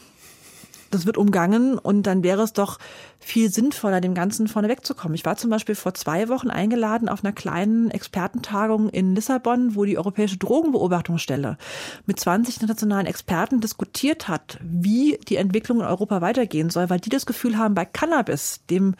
[0.91, 2.79] das wird umgangen und dann wäre es doch
[3.19, 5.15] viel sinnvoller, dem Ganzen vorne wegzukommen.
[5.15, 9.85] Ich war zum Beispiel vor zwei Wochen eingeladen auf einer kleinen Expertentagung in Lissabon, wo
[9.85, 11.59] die Europäische Drogenbeobachtungsstelle
[12.07, 17.11] mit 20 internationalen Experten diskutiert hat, wie die Entwicklung in Europa weitergehen soll, weil die
[17.11, 18.95] das Gefühl haben, bei Cannabis, dem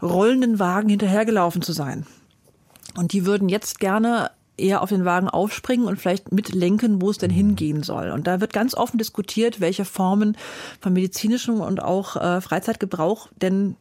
[0.00, 2.06] rollenden Wagen hinterhergelaufen zu sein.
[2.96, 4.30] Und die würden jetzt gerne
[4.60, 7.36] eher auf den Wagen aufspringen und vielleicht mitlenken, wo es denn mhm.
[7.36, 8.10] hingehen soll.
[8.10, 10.36] Und da wird ganz offen diskutiert, welche Formen
[10.80, 13.76] von medizinischem und auch äh, Freizeitgebrauch denn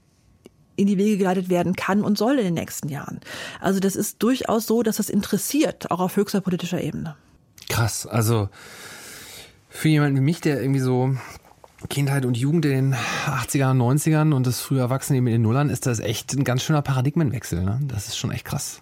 [0.76, 3.20] in die Wege geleitet werden kann und soll in den nächsten Jahren.
[3.60, 7.16] Also das ist durchaus so, dass das interessiert, auch auf höchster politischer Ebene.
[7.68, 8.50] Krass, also
[9.70, 11.16] für jemanden wie mich, der irgendwie so
[11.90, 15.86] Kindheit und Jugend in den 80er, 90ern und das frühe Erwachsenenleben in den Nullern ist
[15.86, 17.64] das echt ein ganz schöner Paradigmenwechsel.
[17.64, 17.80] Ne?
[17.84, 18.82] Das ist schon echt krass.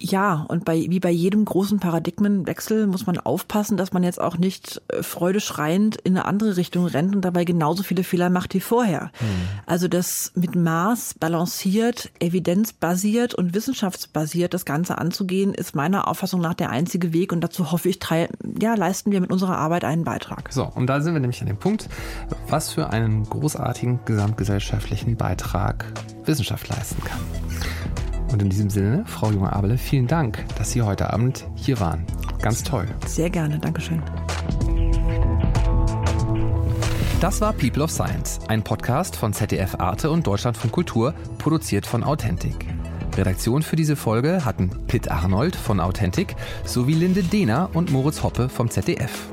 [0.00, 4.38] Ja, und bei, wie bei jedem großen Paradigmenwechsel muss man aufpassen, dass man jetzt auch
[4.38, 8.60] nicht äh, freudeschreiend in eine andere Richtung rennt und dabei genauso viele Fehler macht wie
[8.60, 9.10] vorher.
[9.18, 9.28] Hm.
[9.66, 16.54] Also das mit Maß balanciert, evidenzbasiert und wissenschaftsbasiert das Ganze anzugehen, ist meiner Auffassung nach
[16.54, 17.98] der einzige Weg und dazu hoffe ich,
[18.60, 20.52] ja, leisten wir mit unserer Arbeit einen Beitrag.
[20.52, 21.88] So, und da sind wir nämlich an dem Punkt,
[22.48, 25.84] was für einen großartigen gesamtgesellschaftlichen Beitrag
[26.24, 27.20] Wissenschaft leisten kann.
[28.30, 32.04] Und in diesem Sinne, Frau Junge-Abele, vielen Dank, dass Sie heute Abend hier waren.
[32.40, 32.86] Ganz toll.
[33.06, 34.02] Sehr gerne, Dankeschön.
[37.20, 42.04] Das war People of Science, ein Podcast von ZDF Arte und Deutschlandfunk Kultur, produziert von
[42.04, 42.54] Authentic.
[43.16, 48.48] Redaktion für diese Folge hatten Pitt Arnold von Authentic sowie Linde Dehner und Moritz Hoppe
[48.48, 49.32] vom ZDF.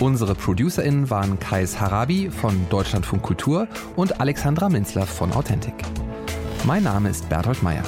[0.00, 5.74] Unsere ProducerInnen waren Kais Harabi von Deutschlandfunk Kultur und Alexandra Minzler von Authentic.
[6.66, 7.84] Mein Name ist Berthold Meyer.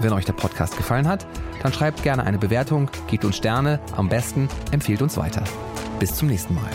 [0.00, 1.26] Wenn euch der Podcast gefallen hat,
[1.62, 5.44] dann schreibt gerne eine Bewertung, gebt uns Sterne, am besten empfehlt uns weiter.
[6.00, 6.70] Bis zum nächsten Mal.